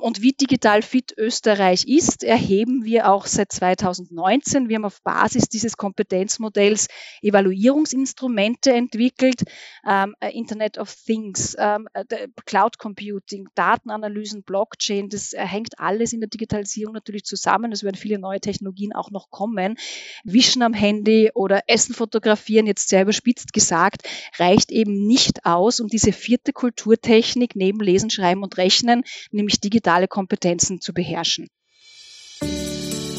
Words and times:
Und 0.00 0.22
wie 0.22 0.32
digital 0.32 0.80
fit 0.80 1.12
Österreich 1.18 1.86
ist, 1.86 2.24
erheben 2.24 2.82
wir 2.84 3.10
auch 3.10 3.26
seit 3.26 3.52
2019. 3.52 4.70
Wir 4.70 4.76
haben 4.76 4.86
auf 4.86 5.02
Basis 5.02 5.50
dieses 5.50 5.76
Kompetenzmodells 5.76 6.88
Evaluierungsinstrumente 7.20 8.72
entwickelt, 8.72 9.42
ähm, 9.86 10.14
äh, 10.20 10.30
Internet 10.30 10.78
of 10.78 10.94
Things, 10.94 11.54
ähm, 11.58 11.88
äh, 11.92 12.04
Cloud 12.46 12.78
Computing, 12.78 13.48
Datenanalysen, 13.54 14.44
Blockchain. 14.44 15.10
Das 15.10 15.34
äh, 15.34 15.44
hängt 15.44 15.78
alles 15.78 16.14
in 16.14 16.20
der 16.20 16.30
Digitalisierung 16.30 16.94
natürlich 16.94 17.24
zusammen. 17.24 17.70
Es 17.70 17.82
werden 17.82 17.96
viele 17.96 18.18
neue 18.18 18.40
Technologien 18.40 18.94
auch 18.94 19.10
noch 19.10 19.28
kommen. 19.28 19.76
Wischen 20.24 20.62
am 20.62 20.72
Handy 20.72 21.32
oder 21.34 21.64
Essen 21.66 21.94
fotografieren, 21.94 22.66
jetzt 22.66 22.88
sehr 22.88 23.02
überspitzt 23.02 23.52
gesagt, 23.52 24.08
reicht 24.38 24.72
eben 24.72 25.06
nicht 25.06 25.44
aus, 25.44 25.80
um 25.80 25.88
diese 25.88 26.12
vierte 26.12 26.54
Kulturtechnik 26.54 27.56
neben 27.56 27.80
Lesen, 27.80 28.08
Schreiben 28.08 28.42
und 28.42 28.56
Rechnen, 28.56 29.04
nämlich 29.32 29.60
digital 29.60 29.81
digitale 29.82 30.06
Kompetenzen 30.06 30.80
zu 30.80 30.94
beherrschen. 30.94 31.48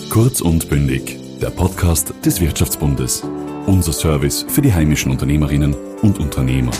Kurz 0.09 0.39
und 0.39 0.69
bündig, 0.69 1.19
der 1.41 1.49
Podcast 1.49 2.13
des 2.23 2.39
Wirtschaftsbundes. 2.39 3.21
Unser 3.65 3.91
Service 3.91 4.45
für 4.47 4.61
die 4.61 4.73
heimischen 4.73 5.11
Unternehmerinnen 5.11 5.75
und 6.01 6.19
Unternehmer. 6.19 6.71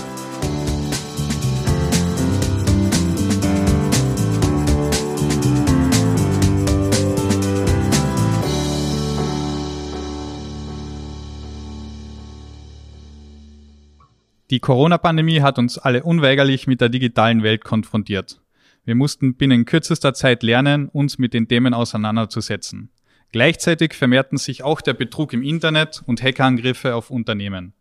Die 14.50 14.60
Corona-Pandemie 14.60 15.42
hat 15.42 15.60
uns 15.60 15.78
alle 15.78 16.04
unweigerlich 16.04 16.68
mit 16.68 16.80
der 16.80 16.88
digitalen 16.88 17.44
Welt 17.44 17.66
konfrontiert. 17.66 18.43
Wir 18.86 18.96
mussten 18.96 19.36
binnen 19.36 19.64
kürzester 19.66 20.14
Zeit 20.14 20.44
lernen, 20.44 20.90
uns 20.90 21.18
mit 21.18 21.34
den 21.34 21.48
Themen 21.48 21.74
auseinanderzusetzen. 21.74 22.90
Gleichzeitig 23.32 23.94
vermehrten 23.94 24.38
sich 24.38 24.64
auch 24.64 24.82
der 24.82 24.94
Betrug 24.94 25.34
im 25.34 25.42
Internet 25.42 26.04
und 26.06 26.22
Hackerangriffe 26.22 26.94
auf 26.94 27.10
Unternehmen. 27.10 27.74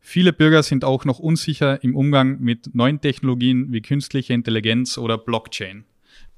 Viele 0.00 0.32
Bürger 0.32 0.62
sind 0.62 0.84
auch 0.84 1.04
noch 1.04 1.18
unsicher 1.18 1.82
im 1.82 1.96
Umgang 1.96 2.38
mit 2.40 2.74
neuen 2.74 3.00
Technologien 3.00 3.72
wie 3.72 3.82
künstliche 3.82 4.34
Intelligenz 4.34 4.98
oder 4.98 5.18
Blockchain. 5.18 5.84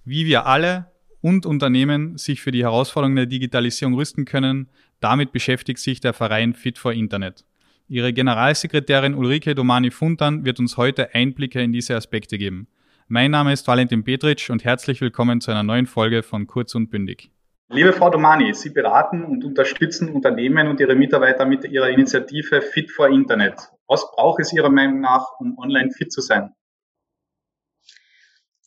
Wie 0.06 0.24
wir 0.24 0.46
alle 0.46 0.90
und 1.20 1.44
Unternehmen 1.44 2.16
sich 2.16 2.40
für 2.40 2.50
die 2.50 2.62
Herausforderungen 2.62 3.16
der 3.16 3.26
Digitalisierung 3.26 3.94
rüsten 3.94 4.24
können, 4.24 4.68
damit 5.00 5.32
beschäftigt 5.32 5.80
sich 5.80 6.00
der 6.00 6.14
Verein 6.14 6.54
Fit 6.54 6.78
for 6.78 6.94
Internet. 6.94 7.44
Ihre 7.88 8.14
Generalsekretärin 8.14 9.14
Ulrike 9.14 9.54
Domani-Funtan 9.54 10.46
wird 10.46 10.60
uns 10.60 10.78
heute 10.78 11.14
Einblicke 11.14 11.60
in 11.60 11.72
diese 11.72 11.94
Aspekte 11.94 12.38
geben. 12.38 12.68
Mein 13.10 13.30
Name 13.30 13.54
ist 13.54 13.66
Valentin 13.66 14.04
Petritsch 14.04 14.50
und 14.50 14.64
herzlich 14.64 15.00
willkommen 15.00 15.40
zu 15.40 15.50
einer 15.50 15.62
neuen 15.62 15.86
Folge 15.86 16.22
von 16.22 16.46
Kurz 16.46 16.74
und 16.74 16.90
Bündig. 16.90 17.30
Liebe 17.70 17.94
Frau 17.94 18.10
Domani, 18.10 18.52
Sie 18.52 18.68
beraten 18.68 19.24
und 19.24 19.46
unterstützen 19.46 20.10
Unternehmen 20.10 20.68
und 20.68 20.78
ihre 20.78 20.94
Mitarbeiter 20.94 21.46
mit 21.46 21.64
Ihrer 21.64 21.88
Initiative 21.88 22.60
Fit 22.60 22.90
for 22.90 23.08
Internet. 23.08 23.54
Was 23.86 24.10
braucht 24.14 24.40
es 24.40 24.52
Ihrer 24.52 24.68
Meinung 24.68 25.00
nach, 25.00 25.24
um 25.38 25.56
online 25.56 25.90
fit 25.90 26.12
zu 26.12 26.20
sein? 26.20 26.50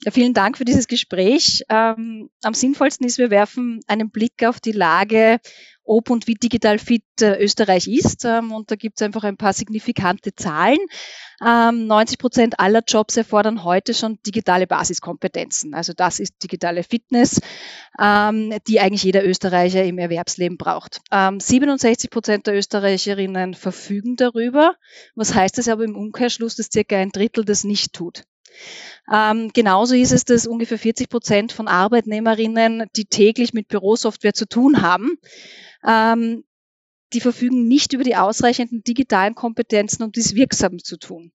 Vielen 0.10 0.34
Dank 0.34 0.58
für 0.58 0.66
dieses 0.66 0.88
Gespräch. 0.88 1.64
Ähm, 1.70 2.32
am 2.42 2.56
sinnvollsten 2.56 3.06
ist, 3.06 3.20
wir 3.20 3.30
werfen 3.30 3.82
einen 3.86 4.10
Blick 4.10 4.44
auf 4.44 4.60
die 4.60 4.72
Lage, 4.72 5.40
ob 5.84 6.10
und 6.10 6.26
wie 6.26 6.34
digital 6.34 6.80
fit 6.80 7.04
äh, 7.22 7.38
Österreich 7.44 7.88
ist. 7.88 8.26
Ähm, 8.26 8.52
und 8.52 8.72
da 8.72 8.76
gibt 8.76 9.00
es 9.00 9.06
einfach 9.06 9.24
ein 9.24 9.38
paar 9.38 9.54
signifikante 9.54 10.34
Zahlen. 10.34 10.80
Ähm, 11.46 11.86
90 11.86 12.18
Prozent 12.18 12.60
aller 12.60 12.82
Jobs 12.88 13.16
erfordern 13.16 13.64
heute 13.64 13.94
schon 13.94 14.18
digitale 14.26 14.66
Basiskompetenzen. 14.66 15.76
Also 15.76 15.94
das 15.94 16.20
ist 16.20 16.42
digitale 16.42 16.82
Fitness, 16.82 17.40
ähm, 18.00 18.56
die 18.68 18.80
eigentlich 18.80 19.04
jeder 19.04 19.24
Österreicher 19.24 19.84
im 19.84 20.00
Erwerbsleben 20.00 20.58
braucht. 20.58 21.02
67 21.12 22.06
ähm, 22.06 22.10
Prozent 22.10 22.48
der 22.48 22.56
Österreicherinnen 22.56 23.54
verfügen 23.54 24.16
darüber. 24.16 24.76
Was 25.14 25.36
heißt 25.36 25.60
das 25.60 25.68
aber 25.68 25.84
im 25.84 25.96
Umkehrschluss, 25.96 26.56
dass 26.56 26.70
circa 26.72 26.98
ein 26.98 27.12
Drittel 27.12 27.46
das 27.46 27.64
nicht 27.64 27.94
tut? 27.94 28.24
Ähm, 29.12 29.52
genauso 29.54 29.96
ist 29.96 30.12
es, 30.12 30.26
dass 30.26 30.48
ungefähr 30.48 30.78
40 30.78 31.10
Prozent 31.10 31.52
von 31.52 31.68
Arbeitnehmerinnen, 31.68 32.86
die 32.96 33.06
täglich 33.06 33.54
mit 33.54 33.68
Bürosoftware 33.68 34.34
zu 34.34 34.48
tun 34.48 34.82
haben, 34.82 35.18
ähm, 35.86 36.44
die 37.14 37.22
verfügen 37.22 37.68
nicht 37.68 37.94
über 37.94 38.04
die 38.04 38.16
ausreichenden 38.16 38.84
digitalen 38.84 39.36
Kompetenzen, 39.36 40.04
um 40.04 40.12
dies 40.12 40.36
wirksam 40.36 40.80
zu 40.80 40.98
tun. 40.98 41.32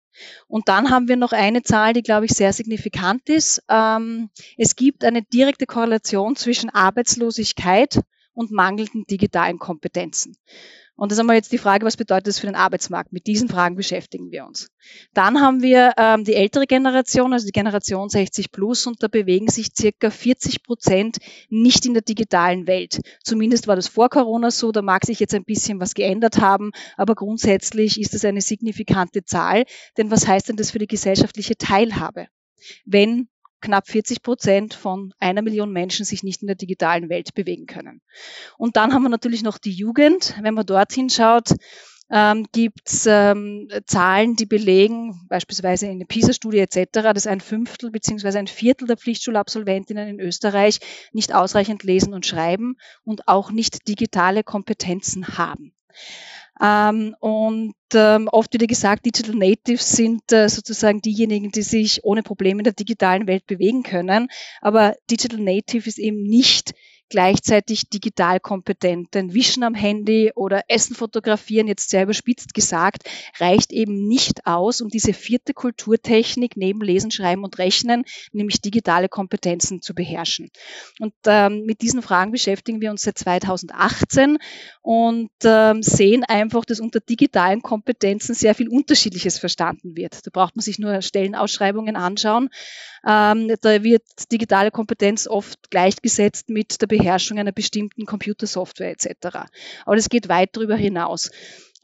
Und 0.46 0.68
dann 0.68 0.90
haben 0.90 1.08
wir 1.08 1.16
noch 1.16 1.32
eine 1.32 1.62
Zahl, 1.62 1.92
die, 1.92 2.02
glaube 2.02 2.24
ich, 2.26 2.32
sehr 2.32 2.52
signifikant 2.52 3.28
ist. 3.28 3.62
Ähm, 3.68 4.30
es 4.56 4.76
gibt 4.76 5.04
eine 5.04 5.22
direkte 5.22 5.66
Korrelation 5.66 6.36
zwischen 6.36 6.70
Arbeitslosigkeit 6.70 8.00
und 8.32 8.50
mangelnden 8.50 9.04
digitalen 9.04 9.58
Kompetenzen. 9.58 10.36
Und 10.96 11.10
das 11.10 11.16
ist 11.16 11.20
einmal 11.20 11.36
jetzt 11.36 11.52
die 11.52 11.58
Frage, 11.58 11.84
was 11.84 11.96
bedeutet 11.96 12.28
das 12.28 12.38
für 12.38 12.46
den 12.46 12.54
Arbeitsmarkt? 12.54 13.12
Mit 13.12 13.26
diesen 13.26 13.48
Fragen 13.48 13.76
beschäftigen 13.76 14.30
wir 14.30 14.46
uns. 14.46 14.68
Dann 15.12 15.40
haben 15.40 15.62
wir 15.62 15.92
ähm, 15.98 16.24
die 16.24 16.34
ältere 16.34 16.66
Generation, 16.66 17.32
also 17.34 17.46
die 17.46 17.52
Generation 17.52 18.08
60 18.08 18.50
plus, 18.50 18.86
und 18.86 19.02
da 19.02 19.08
bewegen 19.08 19.48
sich 19.48 19.68
circa 19.76 20.10
40 20.10 20.62
Prozent 20.62 21.18
nicht 21.50 21.84
in 21.84 21.92
der 21.92 22.02
digitalen 22.02 22.66
Welt. 22.66 23.00
Zumindest 23.22 23.68
war 23.68 23.76
das 23.76 23.88
vor 23.88 24.08
Corona 24.08 24.50
so, 24.50 24.72
da 24.72 24.80
mag 24.80 25.04
sich 25.04 25.20
jetzt 25.20 25.34
ein 25.34 25.44
bisschen 25.44 25.80
was 25.80 25.94
geändert 25.94 26.40
haben, 26.40 26.70
aber 26.96 27.14
grundsätzlich 27.14 28.00
ist 28.00 28.14
es 28.14 28.24
eine 28.24 28.40
signifikante 28.40 29.22
Zahl. 29.22 29.64
Denn 29.98 30.10
was 30.10 30.26
heißt 30.26 30.48
denn 30.48 30.56
das 30.56 30.70
für 30.70 30.78
die 30.78 30.86
gesellschaftliche 30.86 31.56
Teilhabe? 31.56 32.28
Wenn 32.86 33.28
knapp 33.66 33.88
40 33.88 34.22
Prozent 34.22 34.74
von 34.74 35.12
einer 35.18 35.42
Million 35.42 35.72
Menschen 35.72 36.04
sich 36.04 36.22
nicht 36.22 36.40
in 36.40 36.46
der 36.46 36.56
digitalen 36.56 37.08
Welt 37.08 37.34
bewegen 37.34 37.66
können. 37.66 38.00
Und 38.56 38.76
dann 38.76 38.92
haben 38.92 39.02
wir 39.02 39.08
natürlich 39.08 39.42
noch 39.42 39.58
die 39.58 39.72
Jugend. 39.72 40.34
Wenn 40.40 40.54
man 40.54 40.64
dorthin 40.64 41.10
schaut, 41.10 41.50
ähm, 42.08 42.46
gibt 42.52 42.88
es 42.88 43.06
ähm, 43.06 43.68
Zahlen, 43.86 44.36
die 44.36 44.46
belegen, 44.46 45.26
beispielsweise 45.28 45.86
in 45.86 45.98
der 45.98 46.06
PISA-Studie 46.06 46.60
etc., 46.60 46.86
dass 46.92 47.26
ein 47.26 47.40
Fünftel 47.40 47.90
bzw. 47.90 48.38
ein 48.38 48.46
Viertel 48.46 48.86
der 48.86 48.96
Pflichtschulabsolventinnen 48.96 50.08
in 50.08 50.20
Österreich 50.20 50.78
nicht 51.12 51.34
ausreichend 51.34 51.82
lesen 51.82 52.14
und 52.14 52.24
schreiben 52.24 52.76
und 53.02 53.26
auch 53.26 53.50
nicht 53.50 53.88
digitale 53.88 54.44
Kompetenzen 54.44 55.36
haben. 55.36 55.72
Ähm, 56.62 57.14
und 57.20 57.74
ähm, 57.94 58.28
oft 58.28 58.52
wieder 58.54 58.66
gesagt, 58.66 59.06
Digital 59.06 59.34
Natives 59.34 59.92
sind 59.92 60.32
äh, 60.32 60.48
sozusagen 60.48 61.00
diejenigen, 61.00 61.50
die 61.50 61.62
sich 61.62 62.04
ohne 62.04 62.22
Probleme 62.22 62.60
in 62.60 62.64
der 62.64 62.72
digitalen 62.72 63.26
Welt 63.26 63.46
bewegen 63.46 63.82
können. 63.82 64.28
Aber 64.60 64.94
Digital 65.10 65.40
Native 65.40 65.88
ist 65.88 65.98
eben 65.98 66.22
nicht 66.22 66.74
gleichzeitig 67.08 67.88
digital 67.88 68.40
kompetent. 68.40 69.14
Denn 69.14 69.34
Wischen 69.34 69.62
am 69.62 69.74
Handy 69.74 70.32
oder 70.34 70.62
Essen 70.68 70.94
fotografieren, 70.94 71.68
jetzt 71.68 71.90
sehr 71.90 72.04
überspitzt 72.04 72.54
gesagt, 72.54 73.08
reicht 73.38 73.72
eben 73.72 74.06
nicht 74.06 74.46
aus, 74.46 74.80
um 74.80 74.88
diese 74.88 75.12
vierte 75.12 75.54
Kulturtechnik 75.54 76.56
neben 76.56 76.80
Lesen, 76.80 77.10
Schreiben 77.10 77.44
und 77.44 77.58
Rechnen, 77.58 78.04
nämlich 78.32 78.60
digitale 78.60 79.08
Kompetenzen 79.08 79.82
zu 79.82 79.94
beherrschen. 79.94 80.50
Und 80.98 81.14
ähm, 81.26 81.64
mit 81.64 81.82
diesen 81.82 82.02
Fragen 82.02 82.32
beschäftigen 82.32 82.80
wir 82.80 82.90
uns 82.90 83.02
seit 83.02 83.18
2018 83.18 84.38
und 84.82 85.30
ähm, 85.44 85.82
sehen 85.82 86.24
einfach, 86.24 86.64
dass 86.64 86.80
unter 86.80 87.00
digitalen 87.00 87.62
Kompetenzen 87.62 88.34
sehr 88.34 88.54
viel 88.54 88.68
Unterschiedliches 88.68 89.38
verstanden 89.38 89.96
wird. 89.96 90.26
Da 90.26 90.30
braucht 90.32 90.56
man 90.56 90.62
sich 90.62 90.78
nur 90.78 91.02
Stellenausschreibungen 91.02 91.96
anschauen. 91.96 92.48
Ähm, 93.06 93.52
da 93.60 93.82
wird 93.84 94.02
digitale 94.32 94.70
Kompetenz 94.70 95.26
oft 95.28 95.70
gleichgesetzt 95.70 96.48
mit 96.48 96.80
der 96.80 96.88
Beherrschung 96.96 97.38
einer 97.38 97.52
bestimmten 97.52 98.06
Computersoftware 98.06 98.90
etc. 98.90 99.48
Aber 99.84 99.96
das 99.96 100.08
geht 100.08 100.28
weit 100.28 100.56
darüber 100.56 100.76
hinaus. 100.76 101.30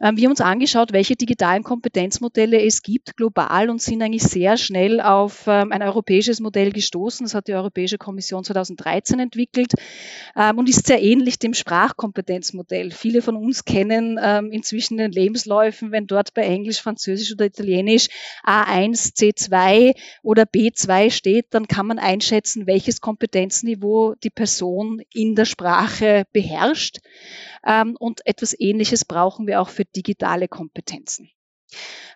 Ähm, 0.00 0.16
wir 0.16 0.25
haben 0.25 0.32
uns 0.32 0.41
angeschaut, 0.41 0.92
welche 0.92 1.16
digitalen 1.16 1.62
Kompetenzmodelle 1.62 2.60
es 2.62 2.82
gibt 2.82 3.16
global 3.16 3.70
und 3.70 3.80
sind 3.80 4.03
eigentlich 4.03 4.22
sehr 4.22 4.56
schnell 4.56 5.00
auf 5.00 5.44
ähm, 5.47 5.72
ein 5.72 5.82
europäisches 5.82 6.41
Modell 6.41 6.72
gestoßen. 6.72 7.25
Das 7.25 7.34
hat 7.34 7.48
die 7.48 7.54
Europäische 7.54 7.98
Kommission 7.98 8.44
2013 8.44 9.20
entwickelt 9.20 9.72
ähm, 10.37 10.58
und 10.58 10.69
ist 10.69 10.87
sehr 10.87 11.02
ähnlich 11.02 11.38
dem 11.38 11.55
Sprachkompetenzmodell. 11.55 12.90
Viele 12.90 13.22
von 13.22 13.37
uns 13.37 13.64
kennen 13.64 14.19
inzwischen 14.50 14.96
den 14.96 15.12
Lebensläufen, 15.12 15.93
wenn 15.93 16.06
dort 16.06 16.34
bei 16.34 16.43
Englisch, 16.43 16.81
Französisch 16.81 17.32
oder 17.32 17.46
Italienisch 17.46 18.08
A1, 18.44 19.14
C2 19.14 19.94
oder 20.22 20.44
B2 20.44 21.11
steht, 21.11 21.46
dann 21.50 21.69
kann 21.69 21.87
man 21.87 21.99
einschätzen, 21.99 22.66
welches 22.66 23.00
Kompetenzniveau 23.00 24.14
die 24.22 24.31
Person 24.31 25.02
in 25.12 25.34
der 25.34 25.44
Sprache 25.44 26.25
beherrscht. 26.32 26.99
Und 27.64 28.26
etwas 28.26 28.59
Ähnliches 28.59 29.05
brauchen 29.05 29.47
wir 29.47 29.61
auch 29.61 29.69
für 29.69 29.85
digitale 29.85 30.49
Kompetenzen. 30.49 31.31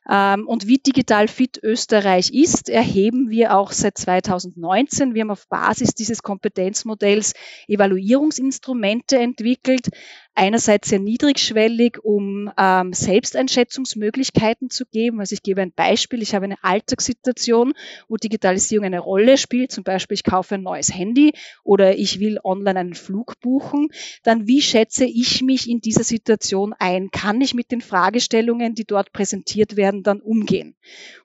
Ähm, 0.09 0.47
und 0.47 0.67
wie 0.67 0.79
digital 0.79 1.29
fit 1.29 1.59
Österreich 1.63 2.33
ist, 2.33 2.69
erheben 2.69 3.31
wir 3.31 3.57
auch 3.57 3.73
seit 3.73 3.99
2019. 3.99 5.15
Wir 5.15 5.23
haben 5.23 5.31
auf 5.31 5.49
Basis 5.49 5.95
dieses 5.95 6.23
Kompetenzmodells 6.23 7.35
Evaluierungsinstrumente 7.67 9.19
entwickelt, 9.19 9.89
einerseits 10.37 10.91
sehr 10.91 10.99
niedrigschwellig, 10.99 11.99
um 12.05 12.51
ähm, 12.59 12.93
Selbsteinschätzungsmöglichkeiten 12.93 14.71
zu 14.71 14.85
geben. 14.87 15.19
Also 15.21 15.33
ich 15.33 15.43
gebe 15.43 15.63
ein 15.63 15.73
Beispiel. 15.73 16.23
Ich 16.23 16.35
habe 16.35 16.45
eine 16.45 16.63
Alltagssituation, 16.63 17.73
wo 18.09 18.17
Digitalisierung 18.17 18.87
eine 18.87 19.01
Rolle 19.01 19.39
spielt. 19.39 19.73
Zum 19.73 19.83
Beispiel, 19.83 20.15
ich 20.15 20.25
kaufe 20.25 20.57
ein 20.57 20.63
neues 20.63 20.95
Handy 20.95 21.33
oder 21.65 21.97
ich 21.97 22.21
will 22.21 22.39
online 22.45 22.79
einen 22.79 22.95
Flug 22.95 23.41
buchen. 23.41 23.89
Dann 24.23 24.47
wie 24.47 24.61
schätze 24.61 25.07
ich 25.07 25.43
mich 25.43 25.69
in 25.69 25.81
dieser 25.81 26.05
Situation 26.05 26.75
ein? 26.79 27.11
Kann 27.11 27.41
ich 27.41 27.55
mit 27.55 27.73
den 27.73 27.81
Fragestellungen, 27.81 28.75
die 28.75 28.85
dort 28.85 29.13
präsentiert 29.13 29.77
werden, 29.77 30.03
dann 30.03 30.21
umgehen? 30.21 30.77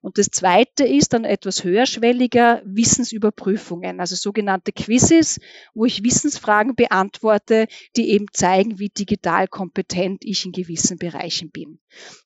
Und 0.02 0.18
das 0.18 0.28
Zweite 0.28 0.86
ist 0.86 1.14
dann 1.14 1.26
etwas 1.26 1.64
höherschwelliger 1.64 2.62
Wissensüberprüfungen, 2.66 4.00
also 4.00 4.16
sogenannte 4.16 4.72
Quizzes, 4.72 5.40
wo 5.74 5.86
ich 5.86 6.04
Wissensfragen 6.04 6.76
beantworte, 6.76 7.68
die 7.98 8.10
eben 8.10 8.28
zeigen, 8.32 8.80
wie 8.80 8.90
digital 9.02 9.48
kompetent 9.48 10.24
ich 10.24 10.46
in 10.46 10.52
gewissen 10.52 10.98
Bereichen 10.98 11.50
bin. 11.50 11.80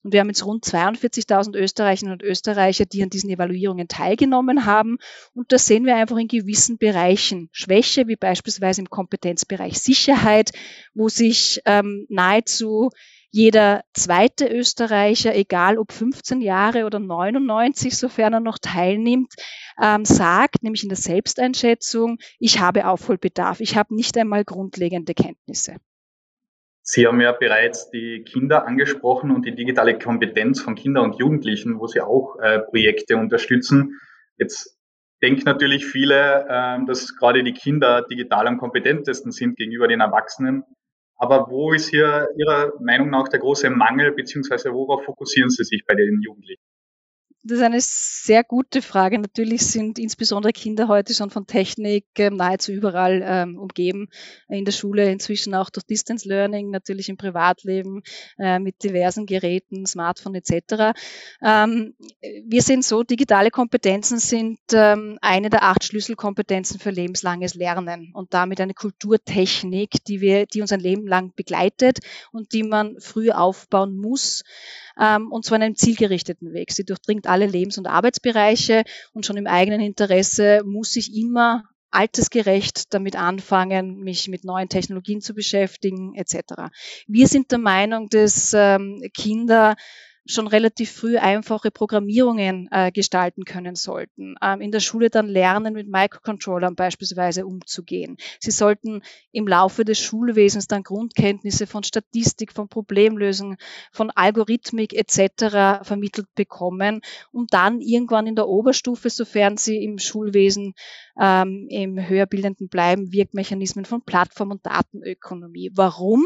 Und 0.03 0.13
wir 0.13 0.19
haben 0.19 0.27
jetzt 0.27 0.45
rund 0.45 0.65
42.000 0.65 1.55
Österreicherinnen 1.55 2.13
und 2.13 2.23
Österreicher, 2.23 2.85
die 2.85 3.01
an 3.01 3.09
diesen 3.09 3.29
Evaluierungen 3.29 3.87
teilgenommen 3.87 4.65
haben. 4.65 4.97
Und 5.33 5.51
da 5.51 5.57
sehen 5.57 5.85
wir 5.85 5.95
einfach 5.95 6.17
in 6.17 6.27
gewissen 6.27 6.77
Bereichen 6.77 7.49
Schwäche, 7.51 8.07
wie 8.07 8.15
beispielsweise 8.15 8.81
im 8.81 8.89
Kompetenzbereich 8.89 9.79
Sicherheit, 9.79 10.51
wo 10.93 11.09
sich 11.09 11.61
ähm, 11.65 12.05
nahezu 12.09 12.89
jeder 13.35 13.83
zweite 13.93 14.47
Österreicher, 14.47 15.35
egal 15.35 15.77
ob 15.77 15.91
15 15.91 16.39
Jahre 16.39 16.85
oder 16.85 16.99
99, 16.99 17.97
sofern 17.97 18.31
er 18.31 18.39
noch 18.39 18.57
teilnimmt, 18.57 19.33
ähm, 19.81 20.05
sagt, 20.05 20.63
nämlich 20.63 20.83
in 20.83 20.89
der 20.89 20.97
Selbsteinschätzung, 20.97 22.17
ich 22.39 22.59
habe 22.59 22.87
Aufholbedarf, 22.87 23.59
ich 23.59 23.75
habe 23.75 23.93
nicht 23.93 24.17
einmal 24.17 24.45
grundlegende 24.45 25.13
Kenntnisse. 25.13 25.75
Sie 26.87 27.07
haben 27.07 27.19
ja 27.19 27.31
bereits 27.31 27.89
die 27.89 28.23
Kinder 28.23 28.67
angesprochen 28.67 29.31
und 29.31 29.43
die 29.43 29.55
digitale 29.55 29.97
Kompetenz 29.97 30.61
von 30.61 30.75
Kindern 30.75 31.05
und 31.05 31.19
Jugendlichen, 31.19 31.79
wo 31.79 31.87
Sie 31.87 31.99
auch 31.99 32.37
äh, 32.39 32.59
Projekte 32.59 33.17
unterstützen. 33.17 33.99
Jetzt 34.37 34.77
denken 35.23 35.41
natürlich 35.45 35.83
viele, 35.87 36.45
äh, 36.47 36.85
dass 36.85 37.15
gerade 37.15 37.43
die 37.43 37.53
Kinder 37.53 38.03
digital 38.03 38.47
am 38.47 38.59
kompetentesten 38.59 39.31
sind 39.31 39.57
gegenüber 39.57 39.87
den 39.87 39.99
Erwachsenen. 39.99 40.63
Aber 41.17 41.47
wo 41.49 41.73
ist 41.73 41.89
hier 41.89 42.27
Ihrer 42.37 42.73
Meinung 42.79 43.09
nach 43.09 43.29
der 43.29 43.39
große 43.39 43.71
Mangel, 43.71 44.11
beziehungsweise 44.11 44.71
worauf 44.71 45.05
fokussieren 45.05 45.49
Sie 45.49 45.63
sich 45.63 45.85
bei 45.87 45.95
den 45.95 46.21
Jugendlichen? 46.21 46.61
Das 47.47 47.59
ist 47.59 47.63
eine 47.63 47.79
sehr 47.79 48.43
gute 48.43 48.81
Frage. 48.81 49.19
Natürlich 49.19 49.61
sind 49.67 49.99
insbesondere 49.99 50.51
Kinder 50.51 50.87
heute 50.87 51.13
schon 51.13 51.29
von 51.29 51.45
Technik 51.45 52.05
äh, 52.17 52.31
nahezu 52.31 52.71
überall 52.71 53.21
ähm, 53.23 53.59
umgeben. 53.59 54.07
In 54.49 54.65
der 54.65 54.71
Schule 54.71 55.11
inzwischen 55.11 55.53
auch 55.53 55.69
durch 55.69 55.85
Distance 55.85 56.27
Learning, 56.27 56.71
natürlich 56.71 57.07
im 57.07 57.17
Privatleben 57.17 58.01
äh, 58.39 58.57
mit 58.57 58.83
diversen 58.83 59.27
Geräten, 59.27 59.85
Smartphone 59.85 60.33
etc. 60.33 60.97
Ähm, 61.43 61.93
wir 62.47 62.63
sehen 62.63 62.81
so, 62.81 63.03
digitale 63.03 63.51
Kompetenzen 63.51 64.17
sind 64.17 64.57
ähm, 64.73 65.19
eine 65.21 65.51
der 65.51 65.65
acht 65.65 65.83
Schlüsselkompetenzen 65.83 66.79
für 66.79 66.89
lebenslanges 66.89 67.53
Lernen 67.53 68.09
und 68.15 68.33
damit 68.33 68.59
eine 68.59 68.73
Kulturtechnik, 68.73 70.03
die 70.07 70.19
wir, 70.19 70.47
die 70.47 70.61
uns 70.61 70.71
ein 70.71 70.79
Leben 70.79 71.05
lang 71.05 71.31
begleitet 71.35 71.99
und 72.31 72.53
die 72.53 72.63
man 72.63 72.99
früh 72.99 73.29
aufbauen 73.29 73.95
muss 73.95 74.41
ähm, 74.99 75.31
und 75.31 75.45
zwar 75.45 75.57
in 75.57 75.63
einem 75.63 75.75
zielgerichteten 75.75 76.53
Weg. 76.53 76.71
Sie 76.71 76.85
durchdringt 76.85 77.27
alle 77.27 77.45
Lebens- 77.45 77.77
und 77.77 77.87
Arbeitsbereiche 77.87 78.83
und 79.13 79.25
schon 79.25 79.37
im 79.37 79.47
eigenen 79.47 79.81
Interesse 79.81 80.61
muss 80.65 80.95
ich 80.95 81.15
immer 81.15 81.63
altersgerecht 81.91 82.93
damit 82.93 83.15
anfangen, 83.15 83.99
mich 83.99 84.27
mit 84.27 84.43
neuen 84.43 84.67
Technologien 84.69 85.21
zu 85.21 85.33
beschäftigen, 85.33 86.13
etc. 86.15 86.69
Wir 87.07 87.27
sind 87.27 87.51
der 87.51 87.59
Meinung, 87.59 88.09
dass 88.09 88.53
ähm, 88.53 89.01
Kinder 89.13 89.75
schon 90.25 90.47
relativ 90.47 90.91
früh 90.91 91.17
einfache 91.17 91.69
Programmierungen 91.69 92.67
äh, 92.71 92.91
gestalten 92.91 93.45
können 93.45 93.75
sollten. 93.75 94.35
Ähm, 94.41 94.59
in 94.61 94.71
der 94.71 94.79
Schule 94.79 95.09
dann 95.09 95.27
lernen, 95.27 95.73
mit 95.73 95.87
Microcontrollern 95.87 96.75
beispielsweise 96.75 97.45
umzugehen. 97.45 98.17
Sie 98.39 98.51
sollten 98.51 99.03
im 99.31 99.47
Laufe 99.47 99.85
des 99.85 99.99
Schulwesens 99.99 100.67
dann 100.67 100.83
Grundkenntnisse 100.83 101.67
von 101.67 101.83
Statistik, 101.83 102.53
von 102.53 102.69
Problemlösung, 102.69 103.57
von 103.91 104.09
Algorithmik 104.09 104.93
etc. 104.93 105.83
vermittelt 105.83 106.27
bekommen, 106.33 107.01
um 107.31 107.45
dann 107.49 107.81
irgendwann 107.81 108.25
in 108.25 108.35
der 108.35 108.47
Oberstufe, 108.47 109.11
sofern 109.11 109.57
sie 109.57 109.83
im 109.83 109.99
Schulwesen 109.99 110.73
ähm, 111.19 111.67
im 111.69 112.07
höherbildenden 112.07 112.67
bleiben, 112.67 113.11
Wirkmechanismen 113.11 113.85
von 113.85 114.01
Plattform- 114.01 114.51
und 114.51 114.65
Datenökonomie. 114.65 115.71
Warum? 115.75 116.25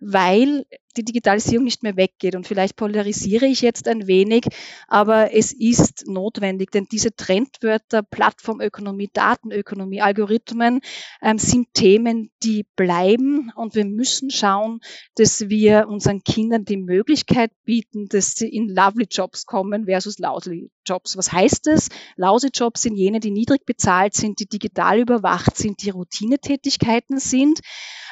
weil 0.00 0.66
die 0.96 1.04
Digitalisierung 1.04 1.64
nicht 1.64 1.82
mehr 1.82 1.96
weggeht. 1.96 2.34
Und 2.34 2.46
vielleicht 2.46 2.76
polarisiere 2.76 3.46
ich 3.46 3.60
jetzt 3.60 3.88
ein 3.88 4.06
wenig, 4.06 4.46
aber 4.88 5.34
es 5.34 5.52
ist 5.52 6.06
notwendig, 6.06 6.70
denn 6.70 6.86
diese 6.90 7.14
Trendwörter 7.14 8.02
Plattformökonomie, 8.02 9.10
Datenökonomie, 9.12 10.02
Algorithmen 10.02 10.80
ähm, 11.20 11.38
sind 11.38 11.72
Themen, 11.74 12.30
die 12.42 12.64
bleiben 12.76 13.52
und 13.54 13.74
wir 13.74 13.84
müssen 13.84 14.30
schauen, 14.30 14.80
dass 15.16 15.48
wir 15.48 15.88
unseren 15.88 16.22
Kindern 16.24 16.64
die 16.64 16.76
Möglichkeit 16.76 17.50
bieten, 17.64 18.08
dass 18.08 18.34
sie 18.34 18.48
in 18.48 18.68
Lovely 18.68 19.06
Jobs 19.10 19.46
kommen 19.46 19.86
versus 19.86 20.18
Lousy 20.18 20.70
Jobs. 20.86 21.16
Was 21.16 21.32
heißt 21.32 21.66
das? 21.66 21.88
Lousy 22.16 22.48
Jobs 22.52 22.82
sind 22.82 22.96
jene, 22.96 23.20
die 23.20 23.30
niedrig 23.30 23.64
bezahlt 23.64 24.14
sind, 24.14 24.40
die 24.40 24.46
digital 24.46 24.98
überwacht 24.98 25.56
sind, 25.56 25.82
die 25.82 25.90
Routinetätigkeiten 25.90 27.18
sind. 27.18 27.60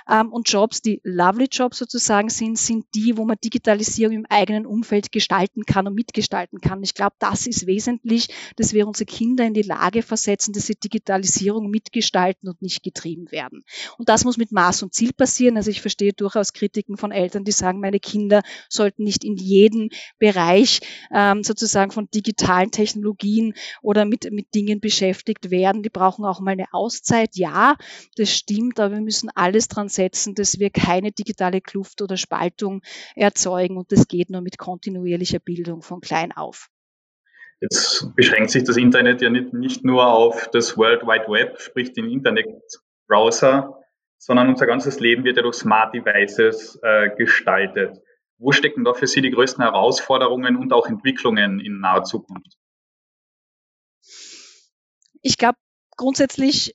Ähm, 0.08 0.32
und 0.32 0.50
Jobs, 0.50 0.82
die 0.82 1.00
Lovely 1.04 1.48
Jobs 1.50 1.78
sozusagen 1.78 2.30
sind, 2.30 2.58
sind 2.70 2.86
die, 2.94 3.16
wo 3.16 3.24
man 3.24 3.36
Digitalisierung 3.42 4.14
im 4.14 4.26
eigenen 4.26 4.64
Umfeld 4.64 5.10
gestalten 5.10 5.64
kann 5.64 5.88
und 5.88 5.94
mitgestalten 5.96 6.60
kann. 6.60 6.84
Ich 6.84 6.94
glaube, 6.94 7.16
das 7.18 7.48
ist 7.48 7.66
wesentlich, 7.66 8.28
dass 8.54 8.72
wir 8.72 8.86
unsere 8.86 9.06
Kinder 9.06 9.44
in 9.44 9.54
die 9.54 9.62
Lage 9.62 10.02
versetzen, 10.02 10.52
dass 10.52 10.68
sie 10.68 10.76
Digitalisierung 10.76 11.68
mitgestalten 11.68 12.48
und 12.48 12.62
nicht 12.62 12.84
getrieben 12.84 13.32
werden. 13.32 13.64
Und 13.98 14.08
das 14.08 14.24
muss 14.24 14.36
mit 14.36 14.52
Maß 14.52 14.84
und 14.84 14.94
Ziel 14.94 15.12
passieren. 15.12 15.56
Also 15.56 15.68
ich 15.70 15.80
verstehe 15.80 16.12
durchaus 16.12 16.52
Kritiken 16.52 16.96
von 16.96 17.10
Eltern, 17.10 17.42
die 17.42 17.50
sagen, 17.50 17.80
meine 17.80 17.98
Kinder 17.98 18.42
sollten 18.68 19.02
nicht 19.02 19.24
in 19.24 19.36
jedem 19.36 19.88
Bereich 20.20 20.78
ähm, 21.12 21.42
sozusagen 21.42 21.90
von 21.90 22.08
digitalen 22.14 22.70
Technologien 22.70 23.54
oder 23.82 24.04
mit, 24.04 24.30
mit 24.30 24.54
Dingen 24.54 24.78
beschäftigt 24.78 25.50
werden. 25.50 25.82
Die 25.82 25.90
brauchen 25.90 26.24
auch 26.24 26.38
mal 26.38 26.52
eine 26.52 26.72
Auszeit. 26.72 27.34
Ja, 27.34 27.74
das 28.14 28.32
stimmt, 28.32 28.78
aber 28.78 28.94
wir 28.94 29.02
müssen 29.02 29.28
alles 29.34 29.66
dran 29.66 29.88
setzen, 29.88 30.36
dass 30.36 30.60
wir 30.60 30.70
keine 30.70 31.10
digitale 31.10 31.60
Kluft 31.60 32.00
oder 32.00 32.16
Spaltung 32.16 32.59
erzeugen 33.14 33.76
und 33.76 33.92
das 33.92 34.08
geht 34.08 34.30
nur 34.30 34.40
mit 34.40 34.58
kontinuierlicher 34.58 35.38
Bildung 35.38 35.82
von 35.82 36.00
klein 36.00 36.32
auf. 36.32 36.68
Jetzt 37.60 38.14
beschränkt 38.16 38.50
sich 38.50 38.64
das 38.64 38.76
Internet 38.76 39.20
ja 39.20 39.28
nicht, 39.28 39.52
nicht 39.52 39.84
nur 39.84 40.06
auf 40.06 40.48
das 40.50 40.78
World 40.78 41.02
Wide 41.02 41.30
Web, 41.30 41.60
sprich 41.60 41.92
den 41.92 42.08
Internetbrowser, 42.08 43.76
sondern 44.16 44.48
unser 44.48 44.66
ganzes 44.66 44.98
Leben 44.98 45.24
wird 45.24 45.36
ja 45.36 45.42
durch 45.42 45.56
Smart 45.56 45.94
Devices 45.94 46.78
äh, 46.82 47.10
gestaltet. 47.16 47.98
Wo 48.38 48.52
stecken 48.52 48.84
da 48.84 48.94
für 48.94 49.06
Sie 49.06 49.20
die 49.20 49.30
größten 49.30 49.62
Herausforderungen 49.62 50.56
und 50.56 50.72
auch 50.72 50.86
Entwicklungen 50.86 51.60
in 51.60 51.80
naher 51.80 52.04
Zukunft? 52.04 52.56
Ich 55.20 55.36
glaube, 55.36 55.58
grundsätzlich 55.96 56.74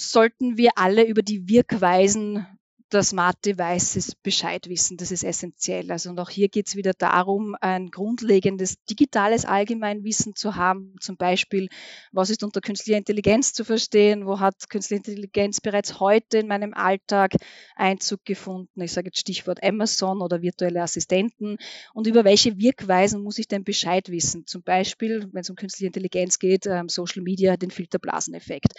sollten 0.00 0.56
wir 0.56 0.72
alle 0.76 1.06
über 1.06 1.22
die 1.22 1.48
Wirkweisen 1.48 2.46
der 2.92 3.02
Smart 3.02 3.44
Devices 3.44 4.14
Bescheid 4.14 4.68
wissen. 4.68 4.96
Das 4.96 5.10
ist 5.10 5.22
essentiell. 5.22 5.90
Also 5.90 6.10
und 6.10 6.18
auch 6.18 6.30
hier 6.30 6.48
geht 6.48 6.68
es 6.68 6.76
wieder 6.76 6.92
darum, 6.96 7.54
ein 7.60 7.90
grundlegendes 7.90 8.82
digitales 8.84 9.44
Allgemeinwissen 9.44 10.34
zu 10.34 10.56
haben. 10.56 10.94
Zum 11.00 11.16
Beispiel, 11.16 11.68
was 12.12 12.30
ist 12.30 12.42
unter 12.42 12.60
künstlicher 12.60 12.96
Intelligenz 12.96 13.52
zu 13.52 13.64
verstehen? 13.64 14.26
Wo 14.26 14.40
hat 14.40 14.70
künstliche 14.70 14.98
Intelligenz 15.06 15.60
bereits 15.60 16.00
heute 16.00 16.38
in 16.38 16.48
meinem 16.48 16.72
Alltag 16.72 17.32
Einzug 17.76 18.24
gefunden? 18.24 18.80
Ich 18.80 18.92
sage 18.92 19.08
jetzt 19.08 19.20
Stichwort 19.20 19.62
Amazon 19.62 20.22
oder 20.22 20.40
virtuelle 20.40 20.82
Assistenten. 20.82 21.58
Und 21.92 22.06
über 22.06 22.24
welche 22.24 22.56
Wirkweisen 22.56 23.22
muss 23.22 23.38
ich 23.38 23.48
denn 23.48 23.64
Bescheid 23.64 24.08
wissen? 24.08 24.46
Zum 24.46 24.62
Beispiel, 24.62 25.28
wenn 25.32 25.42
es 25.42 25.50
um 25.50 25.56
künstliche 25.56 25.88
Intelligenz 25.88 26.38
geht, 26.38 26.66
ähm, 26.66 26.88
Social 26.88 27.22
Media, 27.22 27.56
den 27.56 27.70
Filterblaseneffekt. 27.70 28.72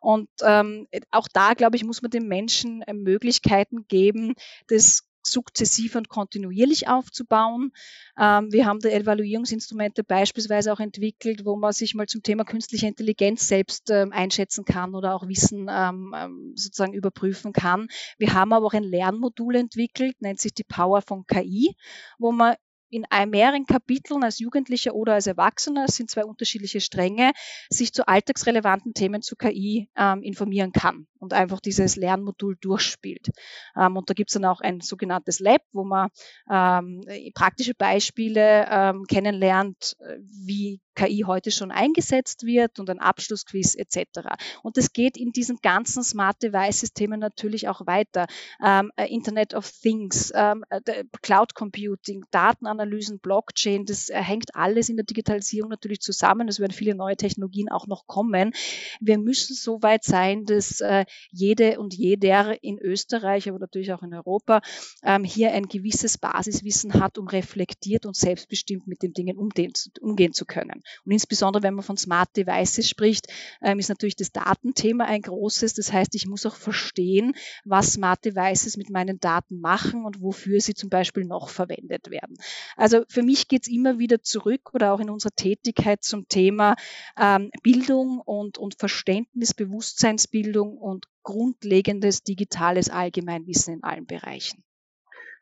Und 0.00 0.28
ähm, 0.44 0.86
auch 1.10 1.26
da, 1.32 1.54
glaube 1.54 1.76
ich, 1.76 1.84
muss 1.84 2.02
man 2.02 2.10
den 2.12 2.28
Menschen 2.28 2.84
Möglichkeiten 2.92 3.55
Möglichkeiten 3.56 3.86
geben, 3.88 4.34
das 4.68 5.02
sukzessiv 5.22 5.96
und 5.96 6.08
kontinuierlich 6.08 6.86
aufzubauen. 6.86 7.72
Ähm, 8.16 8.52
wir 8.52 8.64
haben 8.64 8.78
da 8.78 8.90
Evaluierungsinstrumente 8.90 10.04
beispielsweise 10.04 10.72
auch 10.72 10.78
entwickelt, 10.78 11.44
wo 11.44 11.56
man 11.56 11.72
sich 11.72 11.96
mal 11.96 12.06
zum 12.06 12.22
Thema 12.22 12.44
künstliche 12.44 12.86
Intelligenz 12.86 13.48
selbst 13.48 13.90
ähm, 13.90 14.12
einschätzen 14.12 14.64
kann 14.64 14.94
oder 14.94 15.16
auch 15.16 15.26
Wissen 15.26 15.66
ähm, 15.68 16.52
sozusagen 16.54 16.92
überprüfen 16.92 17.52
kann. 17.52 17.88
Wir 18.18 18.34
haben 18.34 18.52
aber 18.52 18.66
auch 18.66 18.74
ein 18.74 18.84
Lernmodul 18.84 19.56
entwickelt, 19.56 20.14
nennt 20.20 20.38
sich 20.38 20.54
die 20.54 20.62
Power 20.62 21.02
von 21.02 21.26
KI, 21.26 21.74
wo 22.20 22.30
man 22.30 22.54
in 22.90 23.04
mehreren 23.28 23.66
Kapiteln 23.66 24.24
als 24.24 24.38
Jugendlicher 24.38 24.94
oder 24.94 25.14
als 25.14 25.26
Erwachsener, 25.26 25.88
sind 25.88 26.10
zwei 26.10 26.24
unterschiedliche 26.24 26.80
Stränge, 26.80 27.32
sich 27.70 27.92
zu 27.92 28.06
alltagsrelevanten 28.06 28.94
Themen 28.94 29.22
zu 29.22 29.36
KI 29.36 29.88
ähm, 29.96 30.22
informieren 30.22 30.72
kann. 30.72 31.06
und 31.18 31.32
einfach 31.32 31.60
dieses 31.60 31.96
Lernmodul 31.96 32.56
durchspielt. 32.60 33.30
Ähm, 33.76 33.96
und 33.96 34.08
da 34.08 34.14
gibt 34.14 34.30
es 34.30 34.34
dann 34.34 34.44
auch 34.44 34.60
ein 34.60 34.80
sogenanntes 34.80 35.40
Lab, 35.40 35.62
wo 35.72 35.84
man 35.84 36.10
ähm, 36.50 37.02
praktische 37.34 37.74
Beispiele 37.74 38.66
ähm, 38.70 39.04
kennenlernt, 39.08 39.96
äh, 40.00 40.18
wie 40.20 40.80
KI 40.96 41.24
heute 41.26 41.50
schon 41.52 41.70
eingesetzt 41.70 42.44
wird 42.44 42.80
und 42.80 42.90
ein 42.90 42.98
Abschlussquiz 42.98 43.76
etc. 43.76 44.20
Und 44.62 44.78
es 44.78 44.92
geht 44.92 45.16
in 45.16 45.30
diesen 45.30 45.58
ganzen 45.62 46.02
Smart 46.02 46.42
Devices-Themen 46.42 47.20
natürlich 47.20 47.68
auch 47.68 47.86
weiter. 47.86 48.26
Ähm, 48.64 48.90
äh, 48.96 49.06
Internet 49.06 49.54
of 49.54 49.70
Things, 49.70 50.32
ähm, 50.34 50.64
äh, 50.70 51.04
Cloud 51.22 51.54
Computing, 51.54 52.24
Datenanalysen, 52.30 53.20
Blockchain, 53.20 53.84
das 53.84 54.08
äh, 54.08 54.20
hängt 54.20 54.54
alles 54.54 54.88
in 54.88 54.96
der 54.96 55.04
Digitalisierung 55.04 55.70
natürlich 55.70 56.00
zusammen. 56.00 56.48
Es 56.48 56.58
werden 56.58 56.72
viele 56.72 56.94
neue 56.94 57.16
Technologien 57.16 57.68
auch 57.68 57.86
noch 57.86 58.06
kommen. 58.06 58.52
Wir 59.00 59.18
müssen 59.18 59.54
so 59.54 59.82
weit 59.82 60.04
sein, 60.04 60.44
dass 60.46 60.80
äh, 60.80 61.04
jede 61.30 61.78
und 61.78 61.94
jeder 61.94 62.62
in 62.64 62.78
Österreich, 62.78 63.48
aber 63.48 63.58
natürlich 63.58 63.92
auch 63.92 64.02
in 64.02 64.14
Europa, 64.14 64.62
ähm, 65.02 65.24
hier 65.24 65.52
ein 65.52 65.68
gewisses 65.68 66.18
Basiswissen 66.18 66.94
hat, 66.94 67.18
um 67.18 67.28
reflektiert 67.28 68.06
und 68.06 68.16
selbstbestimmt 68.16 68.86
mit 68.86 69.02
den 69.02 69.12
Dingen 69.12 69.36
umgehen 69.36 70.32
zu 70.32 70.46
können. 70.46 70.82
Und 71.04 71.12
insbesondere, 71.12 71.62
wenn 71.62 71.74
man 71.74 71.84
von 71.84 71.96
Smart 71.96 72.36
Devices 72.36 72.88
spricht, 72.88 73.26
ähm, 73.62 73.78
ist 73.78 73.88
natürlich 73.88 74.16
das 74.16 74.32
Datenthema 74.32 75.04
ein 75.04 75.22
großes. 75.22 75.74
Das 75.74 75.92
heißt, 75.92 76.14
ich 76.14 76.26
muss 76.26 76.46
auch 76.46 76.56
verstehen, 76.56 77.34
was 77.64 77.92
Smart 77.92 78.24
Devices 78.24 78.76
mit 78.76 78.90
meinen 78.90 79.20
Daten 79.20 79.60
machen 79.60 80.04
und 80.04 80.20
wofür 80.20 80.60
sie 80.60 80.74
zum 80.74 80.90
Beispiel 80.90 81.24
noch 81.24 81.48
verwendet 81.48 82.10
werden. 82.10 82.36
Also 82.76 83.04
für 83.08 83.22
mich 83.22 83.48
geht 83.48 83.62
es 83.62 83.72
immer 83.72 83.98
wieder 83.98 84.22
zurück 84.22 84.74
oder 84.74 84.92
auch 84.92 85.00
in 85.00 85.10
unserer 85.10 85.34
Tätigkeit 85.34 86.02
zum 86.02 86.28
Thema 86.28 86.76
ähm, 87.18 87.50
Bildung 87.62 88.20
und, 88.20 88.58
und 88.58 88.76
Verständnis, 88.78 89.54
Bewusstseinsbildung 89.54 90.76
und 90.78 91.06
grundlegendes 91.22 92.22
digitales 92.22 92.88
Allgemeinwissen 92.90 93.74
in 93.74 93.82
allen 93.82 94.06
Bereichen. 94.06 94.65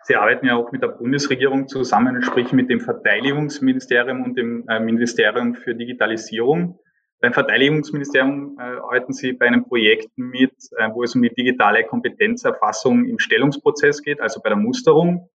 Sie 0.06 0.16
arbeiten 0.16 0.46
ja 0.46 0.56
auch 0.56 0.70
mit 0.70 0.82
der 0.82 0.88
Bundesregierung 0.88 1.66
zusammen, 1.66 2.22
sprich 2.22 2.52
mit 2.52 2.68
dem 2.68 2.80
Verteidigungsministerium 2.80 4.22
und 4.22 4.36
dem 4.36 4.68
äh, 4.68 4.78
Ministerium 4.78 5.54
für 5.54 5.74
Digitalisierung. 5.74 6.78
Beim 7.20 7.32
Verteidigungsministerium 7.32 8.58
äh, 8.58 8.62
arbeiten 8.62 9.14
Sie 9.14 9.32
bei 9.32 9.46
einem 9.46 9.64
Projekt 9.64 10.10
mit, 10.16 10.52
äh, 10.76 10.90
wo 10.92 11.04
es 11.04 11.14
um 11.14 11.22
die 11.22 11.32
digitale 11.32 11.84
Kompetenzerfassung 11.84 13.06
im 13.06 13.18
Stellungsprozess 13.18 14.02
geht, 14.02 14.20
also 14.20 14.42
bei 14.42 14.50
der 14.50 14.58
Musterung. 14.58 15.30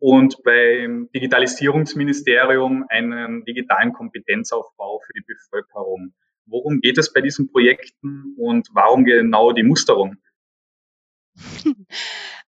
Und 0.00 0.42
beim 0.42 1.08
Digitalisierungsministerium 1.14 2.86
einen 2.88 3.44
digitalen 3.44 3.92
Kompetenzaufbau 3.92 4.98
für 5.06 5.12
die 5.12 5.24
Bevölkerung. 5.24 6.14
Worum 6.46 6.80
geht 6.80 6.98
es 6.98 7.12
bei 7.12 7.20
diesen 7.20 7.52
Projekten 7.52 8.34
und 8.36 8.70
warum 8.72 9.04
genau 9.04 9.52
die 9.52 9.62
Musterung? 9.62 10.16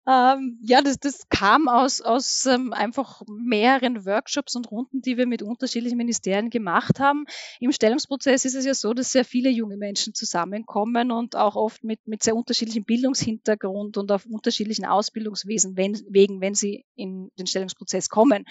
Ähm, 0.07 0.57
ja, 0.63 0.81
das, 0.81 0.97
das 0.97 1.29
kam 1.29 1.67
aus, 1.67 2.01
aus 2.01 2.47
ähm, 2.47 2.73
einfach 2.73 3.21
mehreren 3.27 4.03
Workshops 4.05 4.55
und 4.55 4.71
Runden, 4.71 5.01
die 5.01 5.15
wir 5.15 5.27
mit 5.27 5.43
unterschiedlichen 5.43 5.97
Ministerien 5.97 6.49
gemacht 6.49 6.99
haben. 6.99 7.25
Im 7.59 7.71
Stellungsprozess 7.71 8.45
ist 8.45 8.55
es 8.55 8.65
ja 8.65 8.73
so, 8.73 8.95
dass 8.95 9.11
sehr 9.11 9.25
viele 9.25 9.51
junge 9.51 9.77
Menschen 9.77 10.15
zusammenkommen 10.15 11.11
und 11.11 11.35
auch 11.35 11.55
oft 11.55 11.83
mit, 11.83 11.99
mit 12.07 12.23
sehr 12.23 12.35
unterschiedlichem 12.35 12.83
Bildungshintergrund 12.83 13.97
und 13.97 14.11
auf 14.11 14.25
unterschiedlichen 14.25 14.85
Ausbildungswesen, 14.85 15.77
wenn, 15.77 16.01
wegen, 16.09 16.41
wenn 16.41 16.55
sie 16.55 16.83
in 16.95 17.29
den 17.37 17.45
Stellungsprozess 17.45 18.09
kommen. 18.09 18.45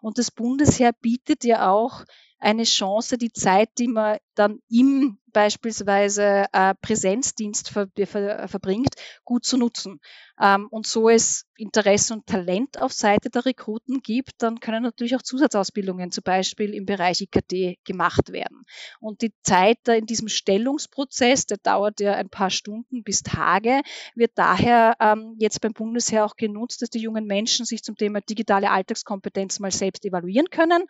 Und 0.00 0.18
das 0.18 0.32
Bundesheer 0.32 0.92
bietet 0.92 1.44
ja 1.44 1.70
auch 1.70 2.04
eine 2.38 2.64
Chance, 2.64 3.16
die 3.16 3.32
Zeit, 3.32 3.70
die 3.78 3.88
man 3.88 4.18
dann 4.36 4.60
im 4.68 5.18
beispielsweise 5.36 6.46
äh, 6.52 6.74
Präsenzdienst 6.80 7.68
ver, 7.68 7.88
ver, 8.06 8.48
verbringt, 8.48 8.94
gut 9.22 9.44
zu 9.44 9.58
nutzen. 9.58 10.00
Ähm, 10.40 10.68
und 10.70 10.86
so 10.86 11.10
es 11.10 11.44
Interesse 11.58 12.14
und 12.14 12.26
Talent 12.26 12.80
auf 12.80 12.92
Seite 12.92 13.28
der 13.28 13.44
Rekruten 13.44 14.00
gibt, 14.02 14.32
dann 14.38 14.60
können 14.60 14.82
natürlich 14.82 15.14
auch 15.14 15.22
Zusatzausbildungen 15.22 16.10
zum 16.10 16.22
Beispiel 16.22 16.74
im 16.74 16.86
Bereich 16.86 17.20
IKT 17.20 17.84
gemacht 17.84 18.32
werden. 18.32 18.64
Und 18.98 19.20
die 19.20 19.32
Zeit 19.42 19.86
in 19.88 20.06
diesem 20.06 20.28
Stellungsprozess, 20.28 21.46
der 21.46 21.58
dauert 21.58 22.00
ja 22.00 22.14
ein 22.14 22.30
paar 22.30 22.50
Stunden 22.50 23.02
bis 23.02 23.22
Tage, 23.22 23.82
wird 24.14 24.32
daher 24.36 24.96
ähm, 25.00 25.34
jetzt 25.38 25.60
beim 25.60 25.72
Bundesheer 25.72 26.24
auch 26.24 26.36
genutzt, 26.36 26.80
dass 26.80 26.90
die 26.90 27.00
jungen 27.00 27.26
Menschen 27.26 27.66
sich 27.66 27.82
zum 27.82 27.96
Thema 27.96 28.20
digitale 28.22 28.70
Alltagskompetenz 28.70 29.60
mal 29.60 29.70
selbst 29.70 30.04
evaluieren 30.06 30.48
können, 30.50 30.84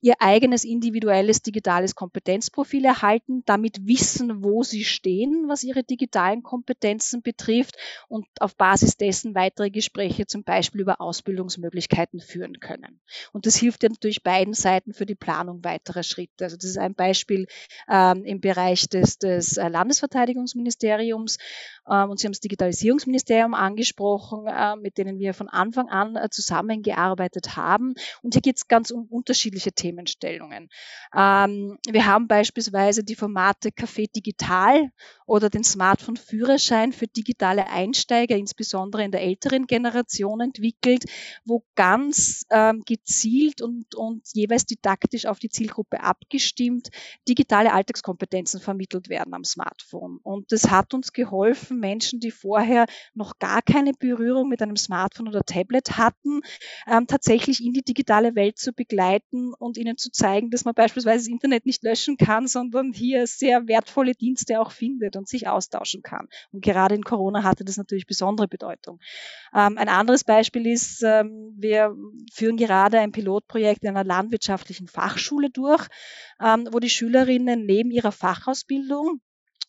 ihr 0.00 0.14
eigenes 0.20 0.64
individuelles 0.64 1.42
digitales 1.42 1.94
Kompetenzprofil 1.94 2.86
erhalten, 2.90 3.42
damit 3.46 3.86
wissen, 3.86 4.42
wo 4.42 4.64
sie 4.64 4.84
stehen, 4.84 5.44
was 5.48 5.62
ihre 5.62 5.84
digitalen 5.84 6.42
Kompetenzen 6.42 7.22
betrifft 7.22 7.76
und 8.08 8.26
auf 8.40 8.56
Basis 8.56 8.96
dessen 8.96 9.34
weitere 9.36 9.70
Gespräche 9.70 10.26
zum 10.26 10.42
Beispiel 10.42 10.80
über 10.80 11.00
Ausbildungsmöglichkeiten 11.00 12.18
führen 12.18 12.58
können. 12.58 13.00
Und 13.32 13.46
das 13.46 13.56
hilft 13.56 13.84
ja 13.84 13.88
natürlich 13.88 14.24
beiden 14.24 14.54
Seiten 14.54 14.92
für 14.92 15.06
die 15.06 15.14
Planung 15.14 15.62
weiterer 15.62 16.02
Schritte. 16.02 16.44
Also 16.44 16.56
das 16.56 16.64
ist 16.64 16.78
ein 16.78 16.94
Beispiel 16.94 17.46
ähm, 17.88 18.24
im 18.24 18.40
Bereich 18.40 18.88
des, 18.88 19.18
des 19.18 19.56
äh, 19.56 19.68
Landesverteidigungsministeriums 19.68 21.38
und 21.90 22.18
Sie 22.18 22.26
haben 22.26 22.32
das 22.32 22.40
Digitalisierungsministerium 22.40 23.54
angesprochen, 23.54 24.46
äh, 24.46 24.76
mit 24.76 24.98
denen 24.98 25.18
wir 25.18 25.34
von 25.34 25.48
Anfang 25.48 25.88
an 25.88 26.16
äh, 26.16 26.30
zusammengearbeitet 26.30 27.56
haben. 27.56 27.94
Und 28.22 28.34
hier 28.34 28.42
geht 28.42 28.56
es 28.56 28.68
ganz 28.68 28.90
um 28.90 29.06
unterschiedliche 29.06 29.72
Themenstellungen. 29.72 30.68
Ähm, 31.16 31.78
wir 31.88 32.06
haben 32.06 32.28
beispielsweise 32.28 33.04
die 33.04 33.16
Formate 33.16 33.70
Café 33.70 34.10
Digital 34.10 34.90
oder 35.30 35.48
den 35.48 35.62
Smartphone-Führerschein 35.62 36.92
für 36.92 37.06
digitale 37.06 37.68
Einsteiger, 37.68 38.36
insbesondere 38.36 39.04
in 39.04 39.12
der 39.12 39.22
älteren 39.22 39.68
Generation 39.68 40.40
entwickelt, 40.40 41.04
wo 41.44 41.62
ganz 41.76 42.44
ähm, 42.50 42.82
gezielt 42.84 43.62
und, 43.62 43.94
und 43.94 44.22
jeweils 44.34 44.66
didaktisch 44.66 45.26
auf 45.26 45.38
die 45.38 45.48
Zielgruppe 45.48 46.00
abgestimmt 46.00 46.88
digitale 47.28 47.72
Alltagskompetenzen 47.72 48.60
vermittelt 48.60 49.08
werden 49.08 49.32
am 49.32 49.44
Smartphone. 49.44 50.18
Und 50.24 50.50
das 50.50 50.68
hat 50.68 50.94
uns 50.94 51.12
geholfen, 51.12 51.78
Menschen, 51.78 52.18
die 52.18 52.32
vorher 52.32 52.86
noch 53.14 53.38
gar 53.38 53.62
keine 53.62 53.92
Berührung 53.92 54.48
mit 54.48 54.62
einem 54.62 54.76
Smartphone 54.76 55.28
oder 55.28 55.44
Tablet 55.44 55.96
hatten, 55.96 56.40
ähm, 56.88 57.06
tatsächlich 57.06 57.64
in 57.64 57.72
die 57.72 57.84
digitale 57.84 58.34
Welt 58.34 58.58
zu 58.58 58.72
begleiten 58.72 59.54
und 59.54 59.76
ihnen 59.76 59.96
zu 59.96 60.10
zeigen, 60.10 60.50
dass 60.50 60.64
man 60.64 60.74
beispielsweise 60.74 61.18
das 61.18 61.28
Internet 61.28 61.66
nicht 61.66 61.84
löschen 61.84 62.16
kann, 62.16 62.48
sondern 62.48 62.92
hier 62.92 63.28
sehr 63.28 63.68
wertvolle 63.68 64.14
Dienste 64.14 64.60
auch 64.60 64.72
findet 64.72 65.19
und 65.20 65.28
sich 65.28 65.46
austauschen 65.46 66.02
kann. 66.02 66.28
Und 66.50 66.64
gerade 66.64 66.94
in 66.94 67.04
Corona 67.04 67.44
hatte 67.44 67.64
das 67.64 67.76
natürlich 67.76 68.06
besondere 68.06 68.48
Bedeutung. 68.48 68.98
Ähm, 69.54 69.78
ein 69.78 69.88
anderes 69.88 70.24
Beispiel 70.24 70.66
ist, 70.66 71.02
ähm, 71.02 71.54
wir 71.56 71.94
führen 72.32 72.56
gerade 72.56 72.98
ein 72.98 73.12
Pilotprojekt 73.12 73.84
in 73.84 73.90
einer 73.90 74.04
landwirtschaftlichen 74.04 74.88
Fachschule 74.88 75.50
durch, 75.50 75.86
ähm, 76.42 76.68
wo 76.72 76.78
die 76.78 76.90
Schülerinnen 76.90 77.66
neben 77.66 77.90
ihrer 77.90 78.12
Fachausbildung 78.12 79.20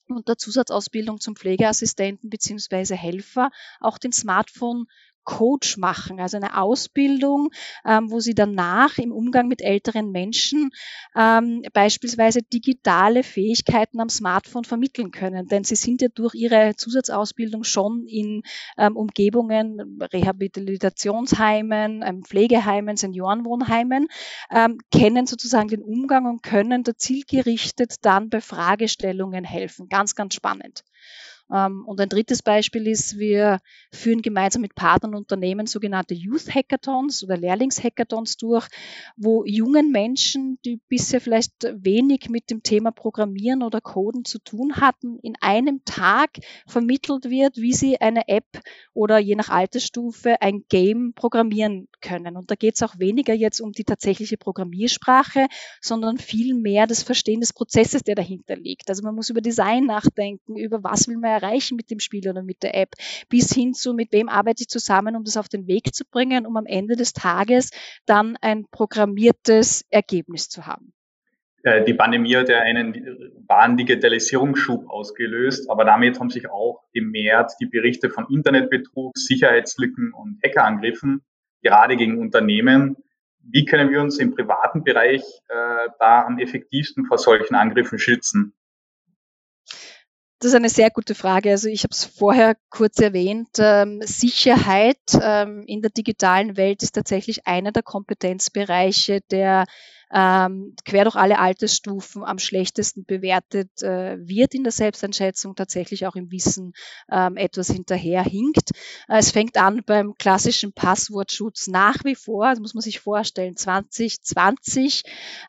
und 0.08 0.28
der 0.28 0.38
Zusatzausbildung 0.38 1.20
zum 1.20 1.36
Pflegeassistenten 1.36 2.30
beziehungsweise 2.30 2.96
Helfer 2.96 3.50
auch 3.80 3.98
den 3.98 4.12
Smartphone 4.12 4.86
Coach 5.24 5.78
machen, 5.78 6.20
also 6.20 6.38
eine 6.38 6.58
Ausbildung, 6.58 7.50
ähm, 7.86 8.12
wo 8.12 8.20
sie 8.20 8.34
danach 8.34 8.98
im 8.98 9.12
Umgang 9.12 9.48
mit 9.48 9.62
älteren 9.62 10.12
Menschen 10.12 10.72
ähm, 11.16 11.64
beispielsweise 11.74 12.42
digitale 12.42 13.24
Fähigkeiten 13.24 14.00
am 14.00 14.10
Smartphone 14.10 14.64
vermitteln 14.64 15.12
können. 15.12 15.48
Denn 15.48 15.64
sie 15.64 15.76
sind 15.76 16.02
ja 16.02 16.08
durch 16.14 16.34
ihre 16.36 16.76
Zusatzausbildung 16.76 17.64
schon 17.64 18.06
in 18.08 18.44
ähm, 18.78 18.96
Umgebungen, 18.96 20.00
Rehabilitationsheimen, 20.14 22.04
ähm, 22.06 22.24
Pflegeheimen, 22.24 22.98
Seniorenwohnheimen, 22.98 24.08
ähm, 24.52 24.78
kennen 24.92 25.26
sozusagen 25.28 25.70
den 25.70 25.84
Umgang 25.84 26.26
und 26.26 26.44
können 26.44 26.84
da 26.84 26.96
zielgerichtet 26.96 27.96
dann 28.06 28.30
bei 28.30 28.42
Fragestellungen 28.42 29.44
helfen. 29.44 29.90
Ganz, 29.90 30.16
ganz 30.16 30.36
spannend. 30.36 30.84
Ähm, 31.52 31.84
und 31.86 32.00
ein 32.00 32.10
drittes 32.10 32.42
Beispiel 32.42 32.88
ist, 32.88 33.18
wir 33.18 33.60
führen 33.92 34.22
gemeinsam 34.22 34.62
mit 34.62 34.76
Partnern 34.76 35.16
und 35.16 35.22
Unternehmen 35.22 35.68
sogenannte 35.68 36.14
Youth 36.14 36.54
Hackathons 36.54 37.24
oder 37.24 37.38
Lehrlingshackathons 37.38 38.38
durch, 38.38 38.68
wo 39.18 39.44
jungen 39.46 39.92
Menschen, 39.92 40.60
die 40.66 40.80
bisher 40.88 41.22
vielleicht 41.22 41.54
wenig 41.74 42.30
mit 42.30 42.50
dem 42.50 42.64
Thema 42.64 42.92
Programmieren 42.92 43.64
oder 43.64 43.82
Coden 43.82 44.26
zu 44.26 44.40
tun 44.40 44.78
hatten, 44.78 45.20
in 45.22 45.36
einem 45.42 45.84
Tag 45.86 46.30
vermittelt 46.68 47.30
wird, 47.30 47.58
wie 47.58 47.74
sie 47.74 48.00
eine 48.00 48.28
App 48.28 48.62
oder 48.94 49.20
je 49.20 49.36
nach 49.36 49.50
Altersstufe 49.50 50.42
ein 50.42 50.64
Game 50.70 51.14
programmieren 51.14 51.88
können. 52.00 52.38
Und 52.38 52.50
da 52.52 52.56
geht 52.56 52.76
es 52.76 52.84
auch 52.84 52.98
weniger 52.98 53.34
jetzt 53.34 53.60
um 53.60 53.72
die 53.72 53.84
tatsächliche 53.84 54.38
Programmiersprache, 54.38 55.48
sondern 55.82 56.18
viel 56.18 56.56
mehr 56.56 56.88
das 56.88 57.04
Verstehen 57.04 57.42
des 57.42 57.54
Prozesses, 57.54 58.04
der 58.04 58.16
dahinter 58.16 58.56
liegt. 58.56 58.90
Also 58.90 59.04
man 59.04 59.16
muss 59.16 59.30
über 59.30 59.42
Design 59.42 59.86
nachdenken, 59.86 60.56
über 60.56 60.84
was 60.84 61.08
will 61.08 61.18
man 61.18 61.41
erreichen 61.42 61.76
mit 61.76 61.90
dem 61.90 62.00
Spiel 62.00 62.28
oder 62.30 62.44
mit 62.44 62.64
der 62.64 62.76
App, 62.76 62.94
bis 63.30 63.54
hin 63.54 63.74
zu, 63.74 63.94
mit 63.94 64.12
wem 64.12 64.30
arbeite 64.30 64.64
ich 64.64 64.68
zusammen, 64.68 65.16
um 65.16 65.24
das 65.24 65.38
auf 65.38 65.50
den 65.50 65.68
Weg 65.68 65.94
zu 65.94 66.04
bringen, 66.06 66.46
um 66.46 66.58
am 66.58 66.66
Ende 66.66 66.96
des 66.96 67.14
Tages 67.14 67.72
dann 68.06 68.38
ein 68.42 68.66
programmiertes 68.72 69.86
Ergebnis 69.90 70.50
zu 70.50 70.66
haben. 70.66 70.94
äh, 71.64 71.84
die 71.84 71.94
Pandemie 71.94 72.36
hat 72.36 72.50
ja 72.50 72.60
einen 72.60 73.42
wahren 73.48 73.78
Digitalisierungsschub 73.78 74.90
ausgelöst, 74.90 75.70
aber 75.70 75.86
damit 75.86 76.20
haben 76.20 76.30
sich 76.30 76.50
auch 76.50 76.84
vermehrt 76.92 77.52
die 77.60 77.68
Berichte 77.68 78.10
von 78.10 78.26
Internetbetrug, 78.30 79.18
Sicherheitslücken 79.18 80.14
und 80.14 80.40
Hackerangriffen, 80.44 81.22
gerade 81.62 81.98
gegen 81.98 82.18
Unternehmen. 82.20 82.98
Wie 83.44 83.66
können 83.66 83.92
wir 83.92 84.02
uns 84.02 84.20
im 84.20 84.36
privaten 84.36 84.84
Bereich 84.84 85.22
äh, 85.50 85.90
da 86.00 86.26
am 86.26 86.38
effektivsten 86.38 87.06
vor 87.06 87.18
solchen 87.18 87.56
Angriffen 87.56 87.98
schützen? 87.98 88.54
Das 90.42 90.50
ist 90.50 90.56
eine 90.56 90.70
sehr 90.70 90.90
gute 90.90 91.14
Frage. 91.14 91.52
Also 91.52 91.68
ich 91.68 91.84
habe 91.84 91.92
es 91.92 92.04
vorher 92.04 92.56
kurz 92.72 93.00
erwähnt. 93.00 93.50
Ähm, 93.60 94.02
Sicherheit 94.02 94.98
ähm, 95.22 95.66
in 95.68 95.84
der 95.84 95.92
digitalen 95.92 96.58
Welt 96.58 96.82
ist 96.82 96.94
tatsächlich 96.94 97.46
einer 97.46 97.72
der 97.72 97.84
Kompetenzbereiche, 97.84 99.22
der 99.30 99.66
ähm, 100.14 100.76
quer 100.86 101.06
durch 101.06 101.16
alle 101.16 101.40
Altersstufen 101.40 102.24
am 102.24 102.40
schlechtesten 102.40 103.06
bewertet 103.06 103.82
äh, 103.82 104.18
wird 104.20 104.54
in 104.54 104.64
der 104.64 104.72
Selbsteinschätzung, 104.72 105.56
tatsächlich 105.56 106.06
auch 106.06 106.16
im 106.16 106.32
Wissen 106.32 106.74
ähm, 107.12 107.38
etwas 107.38 107.68
hinterherhinkt. 107.68 108.72
Äh, 109.08 109.20
es 109.20 109.32
fängt 109.32 109.58
an 109.58 109.84
beim 109.86 110.16
klassischen 110.18 110.74
Passwortschutz 110.74 111.68
nach 111.68 112.04
wie 112.04 112.16
vor, 112.16 112.50
das 112.50 112.60
muss 112.60 112.74
man 112.74 112.82
sich 112.82 113.00
vorstellen, 113.00 113.56
2020 113.56 115.04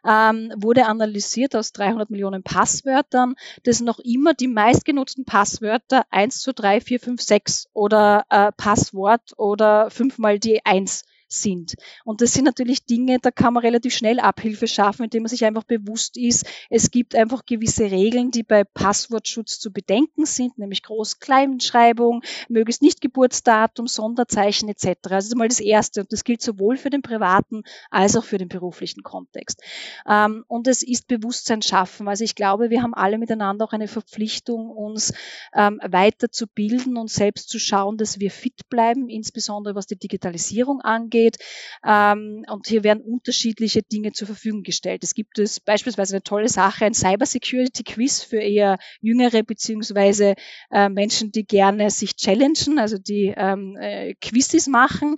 ähm, 0.07 0.53
wurde 0.57 0.87
analysiert 0.87 1.57
aus 1.57 1.73
300 1.73 2.11
Millionen 2.11 2.43
Passwörtern, 2.43 3.35
dass 3.65 3.81
noch 3.81 3.99
immer 3.99 4.35
die 4.35 4.49
meistgenutzten 4.49 5.25
Passwörter 5.25 6.05
1 6.11 6.41
zu 6.41 6.53
3, 6.53 6.81
4, 6.81 7.01
5, 7.01 7.23
6 7.23 7.69
oder 7.73 8.25
äh, 8.31 8.53
Passwort 8.53 9.33
oder 9.37 9.91
fünfmal 9.91 10.39
die 10.39 10.65
1 10.65 11.05
sind. 11.33 11.75
Und 12.05 12.21
das 12.21 12.33
sind 12.33 12.45
natürlich 12.45 12.85
Dinge, 12.85 13.19
da 13.21 13.31
kann 13.31 13.55
man 13.55 13.63
relativ 13.63 13.95
schnell 13.95 14.21
Abhilfe 14.21 14.67
schaffen, 14.67 15.05
indem 15.05 15.23
man 15.23 15.31
sich 15.31 15.45
einfach 15.45 15.65
bewusst 15.65 16.17
ist, 16.17 16.47
es 16.71 16.91
gibt 16.91 17.15
einfach 17.15 17.45
gewisse 17.47 17.91
Regeln, 17.91 18.31
die 18.31 18.43
bei 18.43 18.65
Passwortschutz 18.65 19.59
zu 19.59 19.73
bedenken 19.73 20.27
sind, 20.27 20.59
nämlich 20.59 20.83
Groß-Kleinschreibung, 20.83 22.23
möglichst 22.49 22.83
nicht 22.83 23.01
Geburtsdatum, 23.01 23.87
Sonderzeichen 23.87 24.69
etc. 24.69 24.87
Also 24.87 25.11
das 25.11 25.27
ist 25.27 25.37
mal 25.37 25.49
das 25.49 25.61
Erste 25.61 26.01
und 26.01 26.13
das 26.13 26.25
gilt 26.25 26.43
sowohl 26.43 26.77
für 26.77 26.91
den 26.91 27.03
privaten 27.03 27.63
als 27.91 28.17
auch 28.17 28.25
für 28.25 28.39
den 28.39 28.49
beruflichen 28.49 29.03
Kontext. 29.03 29.63
Ähm, 30.07 30.45
und 30.49 30.67
es 30.67 30.83
ist 30.83 31.09
Bewusstsein 31.09 31.63
schaffen. 31.63 32.09
Also 32.09 32.25
ich 32.25 32.35
glaube, 32.35 32.71
wir 32.71 32.83
haben 32.83 32.95
alle 32.95 33.19
miteinander 33.19 33.65
auch 33.65 33.73
eine 33.73 33.89
Verpflichtung, 33.89 34.71
uns 34.71 35.13
ähm, 35.55 35.81
weiterzubilden 35.83 36.97
und 36.97 37.11
selbst 37.11 37.49
zu 37.49 37.59
schauen, 37.59 37.97
dass 37.97 38.21
wir 38.21 38.31
fit 38.31 38.69
bleiben, 38.69 39.09
insbesondere 39.09 39.75
was 39.75 39.87
die 39.87 39.99
Digitalisierung 39.99 40.81
angeht 40.81 41.22
angeht. 41.23 41.39
Ähm, 41.85 42.45
und 42.49 42.67
hier 42.67 42.85
werden 42.85 43.03
unterschiedliche 43.03 43.83
Dinge 43.83 44.13
zur 44.13 44.27
Verfügung 44.27 44.63
gestellt. 44.63 45.03
Es 45.05 45.15
gibt 45.15 45.39
es 45.39 45.61
beispielsweise 45.61 46.15
eine 46.15 46.23
tolle 46.23 46.49
Sache, 46.49 46.85
ein 46.85 46.95
Cybersecurity 46.95 47.85
Quiz 47.85 48.23
für 48.23 48.39
eher 48.39 48.79
jüngere 49.01 49.43
beziehungsweise 49.43 50.35
äh, 50.71 50.89
Menschen, 50.89 51.33
die 51.33 51.45
gerne 51.45 51.91
sich 51.91 52.17
challengen, 52.17 52.79
also 52.79 52.99
die 52.99 53.33
ähm, 53.37 53.77
äh, 53.77 54.15
Quizzes 54.21 54.69
machen. 54.69 55.17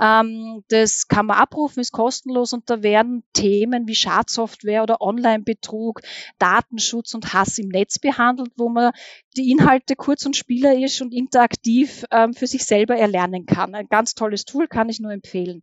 Ähm, 0.00 0.62
das 0.68 1.08
kann 1.08 1.26
man 1.26 1.38
abrufen, 1.38 1.80
ist 1.80 1.92
kostenlos 1.92 2.52
und 2.52 2.70
da 2.70 2.82
werden 2.82 3.24
Themen 3.32 3.86
wie 3.86 3.94
Schadsoftware 3.94 4.82
oder 4.82 5.00
Online-Betrug, 5.00 6.00
Datenschutz 6.38 7.14
und 7.14 7.32
Hass 7.32 7.58
im 7.58 7.68
Netz 7.68 7.98
behandelt, 7.98 8.52
wo 8.56 8.68
man 8.68 8.92
die 9.36 9.50
Inhalte 9.50 9.96
kurz 9.96 10.24
und 10.26 10.36
spielerisch 10.36 11.02
und 11.02 11.12
interaktiv 11.12 12.04
ähm, 12.10 12.34
für 12.34 12.46
sich 12.46 12.64
selber 12.64 12.96
erlernen 12.96 13.46
kann. 13.46 13.74
Ein 13.74 13.88
ganz 13.88 14.14
tolles 14.14 14.44
Tool, 14.44 14.68
kann 14.68 14.88
ich 14.88 15.00
nur 15.00 15.12
empfehlen. 15.12 15.62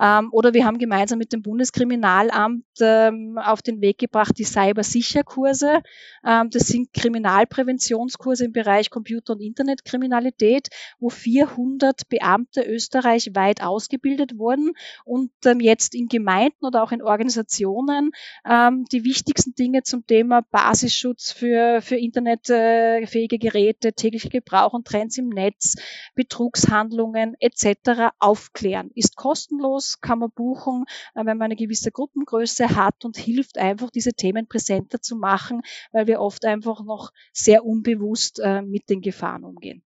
Ähm, 0.00 0.28
oder 0.32 0.54
wir 0.54 0.64
haben 0.64 0.78
gemeinsam 0.78 1.18
mit 1.18 1.32
dem 1.32 1.42
Bundeskriminalamt 1.42 2.64
ähm, 2.80 3.38
auf 3.38 3.62
den 3.62 3.80
Weg 3.80 3.98
gebracht 3.98 4.38
die 4.38 4.44
Cybersicherkurse. 4.44 5.82
Ähm, 6.24 6.50
das 6.50 6.66
sind 6.66 6.92
Kriminalpräventionskurse 6.92 8.44
im 8.44 8.52
Bereich 8.52 8.90
Computer- 8.90 9.32
und 9.32 9.40
Internetkriminalität, 9.40 10.68
wo 10.98 11.08
400 11.08 12.08
Beamte 12.08 12.62
österreichweit 12.62 13.62
ausgebildet 13.62 14.38
wurden 14.38 14.72
und 15.04 15.30
ähm, 15.44 15.60
jetzt 15.60 15.94
in 15.94 16.08
Gemeinden 16.08 16.66
oder 16.66 16.82
auch 16.82 16.92
in 16.92 17.02
Organisationen 17.02 18.10
ähm, 18.48 18.84
die 18.92 19.04
wichtigsten 19.04 19.54
Dinge 19.54 19.82
zum 19.82 20.06
Thema 20.06 20.42
Basisschutz 20.50 21.32
für, 21.32 21.80
für 21.80 21.96
Internet 21.96 22.50
äh, 22.50 23.05
fähige 23.06 23.38
Geräte, 23.38 23.92
täglicher 23.92 24.28
Gebrauch 24.28 24.72
und 24.72 24.86
Trends 24.86 25.18
im 25.18 25.28
Netz, 25.28 25.76
Betrugshandlungen 26.14 27.34
etc. 27.40 28.10
aufklären. 28.18 28.90
Ist 28.94 29.16
kostenlos, 29.16 30.00
kann 30.00 30.18
man 30.18 30.30
buchen, 30.30 30.84
äh, 31.14 31.24
wenn 31.24 31.38
man 31.38 31.46
eine 31.46 31.56
gewisse 31.56 31.90
Gruppengröße 31.90 32.76
hat 32.76 33.04
und 33.04 33.16
hilft 33.16 33.58
einfach, 33.58 33.90
diese 33.90 34.12
Themen 34.12 34.46
präsenter 34.46 35.00
zu 35.00 35.16
machen, 35.16 35.62
weil 35.92 36.06
wir 36.06 36.20
oft 36.20 36.44
einfach 36.44 36.84
noch 36.84 37.10
sehr 37.32 37.64
unbewusst 37.64 38.40
äh, 38.42 38.62
mit 38.62 38.88
den 38.88 39.00
Gefahren 39.00 39.44
umgehen. 39.44 39.82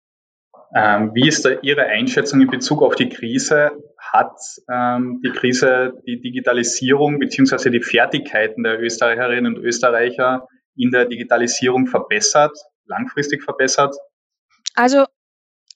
Ähm, 0.73 1.11
wie 1.13 1.27
ist 1.27 1.45
da 1.45 1.51
Ihre 1.61 1.85
Einschätzung 1.85 2.41
in 2.41 2.49
Bezug 2.49 2.81
auf 2.81 2.95
die 2.95 3.09
Krise? 3.09 3.71
Hat 3.97 4.35
ähm, 4.69 5.21
die 5.23 5.31
Krise 5.31 5.93
die 6.05 6.19
Digitalisierung 6.19 7.19
beziehungsweise 7.19 7.71
die 7.71 7.81
Fertigkeiten 7.81 8.63
der 8.63 8.81
Österreicherinnen 8.81 9.55
und 9.55 9.63
Österreicher 9.63 10.47
in 10.75 10.91
der 10.91 11.05
Digitalisierung 11.05 11.87
verbessert? 11.87 12.57
Langfristig 12.85 13.43
verbessert? 13.43 13.95
Also 14.75 15.05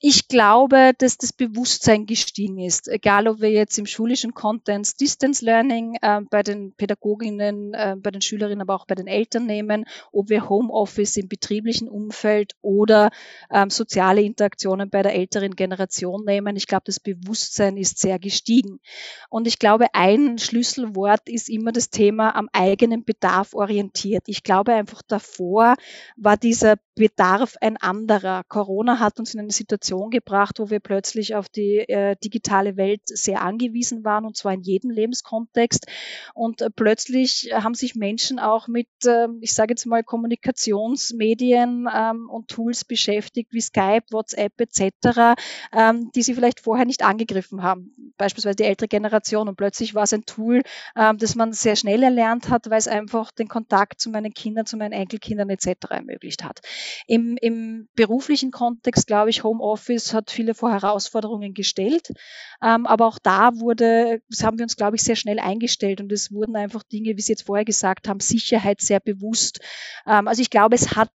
ich 0.02 0.28
glaube, 0.28 0.92
dass 0.96 1.18
das 1.18 1.34
Bewusstsein 1.34 2.06
gestiegen 2.06 2.58
ist, 2.58 2.88
egal 2.88 3.28
ob 3.28 3.42
wir 3.42 3.50
jetzt 3.50 3.78
im 3.78 3.84
schulischen 3.84 4.32
Content 4.32 4.98
Distance 4.98 5.44
Learning 5.44 5.98
äh, 6.00 6.22
bei 6.30 6.42
den 6.42 6.72
Pädagoginnen, 6.72 7.74
äh, 7.74 7.96
bei 7.98 8.10
den 8.10 8.22
Schülerinnen, 8.22 8.62
aber 8.62 8.76
auch 8.76 8.86
bei 8.86 8.94
den 8.94 9.06
Eltern 9.06 9.44
nehmen, 9.44 9.84
ob 10.10 10.30
wir 10.30 10.48
Homeoffice 10.48 11.18
im 11.18 11.28
betrieblichen 11.28 11.86
Umfeld 11.86 12.54
oder 12.62 13.10
ähm, 13.50 13.68
soziale 13.68 14.22
Interaktionen 14.22 14.88
bei 14.88 15.02
der 15.02 15.14
älteren 15.14 15.54
Generation 15.54 16.24
nehmen. 16.24 16.56
Ich 16.56 16.66
glaube, 16.66 16.84
das 16.86 16.98
Bewusstsein 16.98 17.76
ist 17.76 17.98
sehr 17.98 18.18
gestiegen. 18.18 18.80
Und 19.28 19.46
ich 19.46 19.58
glaube, 19.58 19.88
ein 19.92 20.38
Schlüsselwort 20.38 21.28
ist 21.28 21.50
immer 21.50 21.72
das 21.72 21.90
Thema 21.90 22.34
am 22.36 22.48
eigenen 22.54 23.04
Bedarf 23.04 23.52
orientiert. 23.52 24.22
Ich 24.28 24.44
glaube 24.44 24.72
einfach 24.72 25.02
davor 25.02 25.74
war 26.16 26.38
dieser 26.38 26.76
Bedarf 26.94 27.56
ein 27.60 27.76
anderer. 27.76 28.44
Corona 28.48 28.98
hat 28.98 29.18
uns 29.18 29.34
in 29.34 29.40
eine 29.40 29.50
Situation 29.50 29.89
gebracht, 29.98 30.58
wo 30.58 30.70
wir 30.70 30.80
plötzlich 30.80 31.34
auf 31.34 31.48
die 31.48 31.78
äh, 31.78 32.16
digitale 32.22 32.76
Welt 32.76 33.02
sehr 33.04 33.42
angewiesen 33.42 34.04
waren 34.04 34.24
und 34.24 34.36
zwar 34.36 34.52
in 34.52 34.62
jedem 34.62 34.90
Lebenskontext. 34.90 35.86
Und 36.34 36.62
äh, 36.62 36.70
plötzlich 36.74 37.50
haben 37.52 37.74
sich 37.74 37.94
Menschen 37.94 38.38
auch 38.38 38.68
mit, 38.68 38.88
äh, 39.04 39.26
ich 39.40 39.54
sage 39.54 39.72
jetzt 39.72 39.86
mal, 39.86 40.02
Kommunikationsmedien 40.02 41.88
ähm, 41.94 42.28
und 42.30 42.48
Tools 42.48 42.84
beschäftigt 42.84 43.52
wie 43.52 43.60
Skype, 43.60 44.04
WhatsApp 44.10 44.60
etc., 44.60 45.36
ähm, 45.72 46.10
die 46.14 46.22
sie 46.22 46.34
vielleicht 46.34 46.60
vorher 46.60 46.86
nicht 46.86 47.02
angegriffen 47.02 47.62
haben. 47.62 48.12
Beispielsweise 48.16 48.56
die 48.56 48.64
ältere 48.64 48.88
Generation. 48.88 49.48
Und 49.48 49.56
plötzlich 49.56 49.94
war 49.94 50.04
es 50.04 50.12
ein 50.12 50.24
Tool, 50.24 50.62
ähm, 50.96 51.18
das 51.18 51.34
man 51.34 51.52
sehr 51.52 51.76
schnell 51.76 52.02
erlernt 52.02 52.48
hat, 52.48 52.70
weil 52.70 52.78
es 52.78 52.88
einfach 52.88 53.32
den 53.32 53.48
Kontakt 53.48 54.00
zu 54.00 54.10
meinen 54.10 54.32
Kindern, 54.32 54.66
zu 54.66 54.76
meinen 54.76 54.92
Enkelkindern 54.92 55.50
etc. 55.50 55.68
ermöglicht 55.90 56.44
hat. 56.44 56.60
Im, 57.06 57.36
im 57.40 57.88
beruflichen 57.94 58.50
Kontext, 58.50 59.06
glaube 59.06 59.30
ich, 59.30 59.44
Homeoffice 59.44 59.79
hat 59.88 60.30
viele 60.30 60.54
vor 60.54 60.70
Herausforderungen 60.70 61.54
gestellt. 61.54 62.12
Ähm, 62.62 62.86
aber 62.86 63.06
auch 63.06 63.18
da 63.18 63.58
wurde, 63.58 64.22
das 64.28 64.44
haben 64.44 64.58
wir 64.58 64.64
uns, 64.64 64.76
glaube 64.76 64.96
ich, 64.96 65.02
sehr 65.02 65.16
schnell 65.16 65.38
eingestellt 65.38 66.00
und 66.00 66.12
es 66.12 66.32
wurden 66.32 66.56
einfach 66.56 66.82
Dinge, 66.82 67.16
wie 67.16 67.20
Sie 67.20 67.32
jetzt 67.32 67.46
vorher 67.46 67.64
gesagt 67.64 68.08
haben, 68.08 68.20
Sicherheit 68.20 68.80
sehr 68.80 69.00
bewusst. 69.00 69.60
Ähm, 70.06 70.28
also 70.28 70.42
ich 70.42 70.50
glaube, 70.50 70.74
es 70.74 70.96
hat 70.96 71.10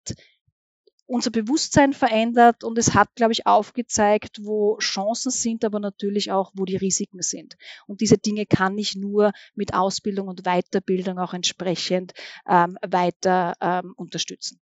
unser 1.08 1.30
Bewusstsein 1.30 1.94
verändert 1.94 2.64
und 2.64 2.78
es 2.78 2.94
hat, 2.94 3.16
glaube 3.16 3.34
ich, 3.34 3.46
aufgezeigt, 3.46 4.40
wo 4.44 4.78
Chancen 4.80 5.32
sind, 5.32 5.64
aber 5.64 5.80
natürlich 5.80 6.32
auch, 6.32 6.52
wo 6.56 6.66
die 6.66 6.78
Risiken 6.78 7.22
sind. 7.22 7.58
Und 7.86 8.02
diese 8.02 8.18
Dinge 8.18 8.46
kann 8.46 8.78
ich 8.78 8.96
nur 8.96 9.32
mit 9.54 9.74
Ausbildung 9.74 10.28
und 10.28 10.44
Weiterbildung 10.44 11.20
auch 11.20 11.34
entsprechend 11.34 12.14
ähm, 12.50 12.78
weiter 12.82 13.54
ähm, 13.62 13.94
unterstützen. 13.96 14.60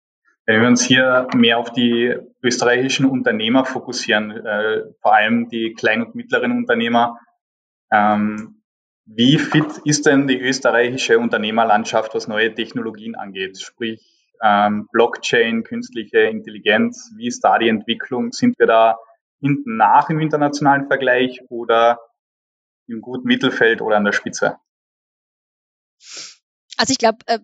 Wenn 0.47 0.61
wir 0.61 0.67
uns 0.69 0.81
hier 0.81 1.27
mehr 1.35 1.57
auf 1.57 1.73
die 1.73 2.15
österreichischen 2.41 3.05
Unternehmer 3.05 3.65
fokussieren, 3.65 4.31
äh, 4.31 4.83
vor 5.01 5.13
allem 5.13 5.49
die 5.49 5.73
kleinen 5.73 6.03
und 6.03 6.15
mittleren 6.15 6.53
Unternehmer, 6.53 7.19
ähm, 7.91 8.63
wie 9.05 9.39
fit 9.39 9.81
ist 9.83 10.05
denn 10.05 10.25
die 10.25 10.39
österreichische 10.39 11.19
Unternehmerlandschaft, 11.19 12.15
was 12.15 12.29
neue 12.29 12.55
Technologien 12.55 13.15
angeht? 13.15 13.59
Sprich 13.59 14.01
ähm, 14.41 14.87
Blockchain, 14.93 15.63
künstliche 15.63 16.19
Intelligenz, 16.19 17.11
wie 17.17 17.27
ist 17.27 17.41
da 17.41 17.57
die 17.57 17.67
Entwicklung? 17.67 18.31
Sind 18.31 18.57
wir 18.57 18.67
da 18.67 18.97
hinten 19.41 19.75
nach 19.75 20.09
im 20.09 20.21
internationalen 20.21 20.87
Vergleich 20.87 21.41
oder 21.49 21.99
im 22.87 23.01
guten 23.01 23.27
Mittelfeld 23.27 23.81
oder 23.81 23.97
an 23.97 24.05
der 24.05 24.13
Spitze? 24.13 24.55
Also 26.77 26.91
ich 26.91 26.99
glaube, 26.99 27.17
äh, 27.25 27.39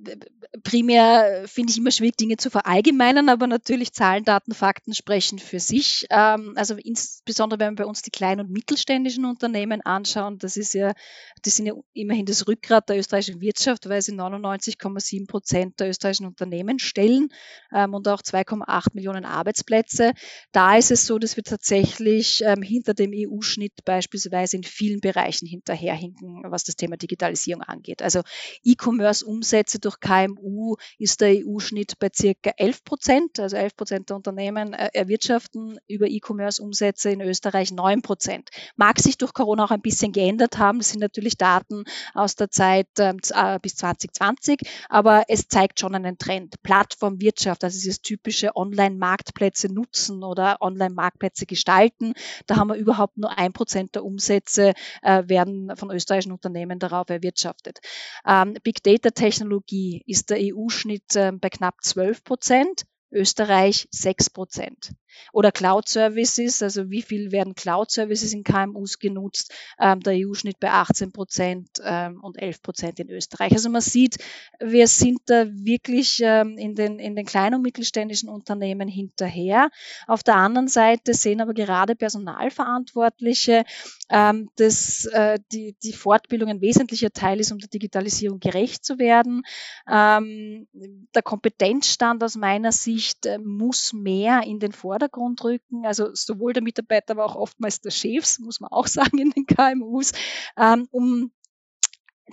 primär 0.62 1.44
finde 1.48 1.72
ich 1.72 1.80
immer 1.80 1.92
schwierig, 1.92 2.18
Dinge 2.18 2.38
zu 2.38 2.52
verallgemeinern, 2.52 3.30
aber 3.30 3.48
natürlich 3.48 3.92
Zahlen, 3.92 4.24
Daten, 4.24 4.54
Fakten 4.54 4.94
sprechen 4.94 5.40
für 5.40 5.60
sich. 5.60 6.06
Ähm, 6.12 6.54
also 6.56 6.76
insbesondere, 6.76 7.60
wenn 7.60 7.72
wir 7.72 7.84
bei 7.84 7.86
uns 7.86 8.04
die 8.04 8.12
kleinen 8.12 8.42
und 8.42 8.52
mittelständischen 8.52 9.26
Unternehmen 9.26 9.82
anschauen, 9.82 10.38
das 10.38 10.56
ist 10.56 10.76
ja, 10.76 10.94
das 11.42 11.56
sind 11.56 11.66
ja 11.66 11.74
immerhin 11.94 12.28
das 12.28 12.48
Rückgrat 12.48 12.90
der 12.90 13.00
österreichischen 13.00 13.42
Wirtschaft, 13.42 13.90
weil 13.90 14.04
sie 14.04 14.14
99,7 14.14 15.28
Prozent 15.28 15.80
der 15.80 15.90
österreichischen 15.90 16.28
Unternehmen 16.28 16.78
stellen 16.78 17.30
ähm, 17.74 17.96
und 17.96 18.08
auch 18.08 18.22
2,8 18.22 18.90
Millionen 18.94 19.26
Arbeitsplätze. 19.26 20.14
Da 20.52 20.78
ist 20.78 20.92
es 20.92 21.08
so, 21.08 21.18
dass 21.18 21.36
wir 21.36 21.44
tatsächlich 21.44 22.44
ähm, 22.46 22.62
hinter 22.62 22.94
dem 22.94 23.12
EU-Schnitt 23.16 23.84
beispielsweise 23.86 24.58
in 24.58 24.64
vielen 24.64 25.00
Bereichen 25.00 25.48
hinterherhinken, 25.48 26.44
was 26.46 26.64
das 26.64 26.76
Thema 26.76 26.98
Digitalisierung 26.98 27.64
angeht. 27.64 28.04
Also 28.04 28.22
E-Commerce 28.64 29.23
Umsätze 29.24 29.80
durch 29.80 30.00
KMU 30.00 30.76
ist 30.98 31.22
der 31.22 31.30
EU-Schnitt 31.30 32.00
bei 32.00 32.10
circa 32.14 32.52
11 32.58 32.84
Prozent. 32.84 33.40
Also 33.40 33.56
11 33.58 33.76
Prozent 33.76 34.10
der 34.10 34.18
Unternehmen 34.18 34.74
äh, 34.74 34.90
erwirtschaften 34.94 35.78
über 35.88 36.08
E-Commerce-Umsätze 36.08 37.12
in 37.12 37.22
Österreich 37.22 37.72
9 37.72 38.02
Prozent. 38.02 38.50
Mag 38.76 39.00
sich 39.00 39.18
durch 39.18 39.34
Corona 39.34 39.66
auch 39.66 39.72
ein 39.72 39.82
bisschen 39.82 40.12
geändert 40.12 40.58
haben. 40.58 40.80
Das 40.80 40.90
sind 40.90 41.02
natürlich 41.02 41.38
Daten 41.38 41.84
aus 42.14 42.36
der 42.36 42.50
Zeit 42.50 42.88
ähm, 43.00 43.20
äh, 43.34 43.60
bis 43.60 43.76
2020, 43.76 44.62
aber 44.90 45.26
es 45.28 45.48
zeigt 45.48 45.80
schon 45.80 45.96
einen 45.96 46.18
Trend. 46.18 46.62
Plattformwirtschaft, 46.64 47.64
also 47.64 47.78
dieses 47.78 48.02
typische 48.02 48.56
Online-Marktplätze 48.56 49.72
nutzen 49.72 50.24
oder 50.24 50.62
Online-Marktplätze 50.62 51.46
gestalten. 51.46 52.14
Da 52.48 52.58
haben 52.58 52.70
wir 52.70 52.76
überhaupt 52.76 53.18
nur 53.18 53.38
ein 53.38 53.54
Prozent 53.54 53.96
der 53.96 54.06
Umsätze 54.06 54.74
äh, 55.02 55.24
werden 55.28 55.76
von 55.76 55.92
österreichischen 55.92 56.32
Unternehmen 56.32 56.80
darauf 56.80 57.10
erwirtschaftet. 57.10 57.80
Ähm, 58.26 58.56
Big 58.64 58.84
Data 58.84 59.13
Technologie 59.14 60.04
ist 60.06 60.30
der 60.30 60.38
EU-Schnitt 60.40 61.16
äh, 61.16 61.32
bei 61.32 61.50
knapp 61.50 61.84
12 61.84 62.24
Prozent, 62.24 62.86
Österreich 63.12 63.88
6 63.92 64.30
Prozent 64.32 64.94
oder 65.32 65.52
Cloud 65.52 65.88
Services, 65.88 66.62
also 66.62 66.90
wie 66.90 67.02
viel 67.02 67.32
werden 67.32 67.56
Cloud 67.56 67.92
Services 67.92 68.34
in 68.34 68.44
KMUs 68.44 69.00
genutzt, 69.00 69.54
ähm, 69.80 70.00
der 70.02 70.14
EU-Schnitt 70.14 70.60
bei 70.60 70.72
18 70.72 71.12
Prozent 71.12 71.70
ähm, 71.84 72.20
und 72.22 72.42
11 72.42 72.62
Prozent 72.62 73.00
in 73.00 73.10
Österreich. 73.10 73.54
Also 73.54 73.70
man 73.70 73.82
sieht, 73.82 74.18
wir 74.60 74.88
sind 74.88 75.22
da 75.26 75.46
wirklich 75.48 76.20
ähm, 76.24 76.58
in, 76.58 76.76
den, 76.76 77.00
in 77.00 77.16
den 77.16 77.26
kleinen 77.26 77.56
und 77.56 77.62
mittelständischen 77.62 78.30
Unternehmen 78.30 78.88
hinterher. 78.88 79.70
Auf 80.08 80.24
der 80.24 80.36
anderen 80.36 80.68
Seite 80.68 81.14
sehen 81.14 81.42
aber 81.42 81.54
gerade 81.54 81.96
Personalverantwortliche, 81.96 83.64
ähm, 84.10 84.50
dass 84.58 85.06
äh, 85.06 85.40
die, 85.52 85.76
die 85.84 85.94
Fortbildung 85.94 86.50
ein 86.50 86.62
wesentlicher 86.62 87.12
Teil 87.12 87.40
ist, 87.40 87.52
um 87.52 87.60
der 87.60 87.70
Digitalisierung 87.70 88.40
gerecht 88.40 88.84
zu 88.86 89.00
werden. 89.00 89.44
Ähm, 89.90 90.68
der 90.74 91.22
Kompetenzstand 91.22 92.24
aus 92.24 92.36
meiner 92.36 92.72
Sicht 92.72 93.26
äh, 93.26 93.38
muss 93.38 93.94
mehr 93.94 94.44
in 94.44 94.60
den 94.60 94.72
Vordergrund 94.72 95.03
Vordergrund 95.04 95.44
rücken. 95.44 95.86
Also 95.86 96.14
sowohl 96.14 96.54
der 96.54 96.64
Mitarbeiter, 96.64 97.12
aber 97.12 97.26
auch 97.26 97.36
oftmals 97.36 97.82
der 97.82 97.92
Chefs, 97.92 98.40
muss 98.40 98.60
man 98.60 98.72
auch 98.72 98.88
sagen, 98.88 99.18
in 99.18 99.32
den 99.32 99.46
KMUs, 99.46 100.14
ähm, 100.58 100.88
um 100.92 101.32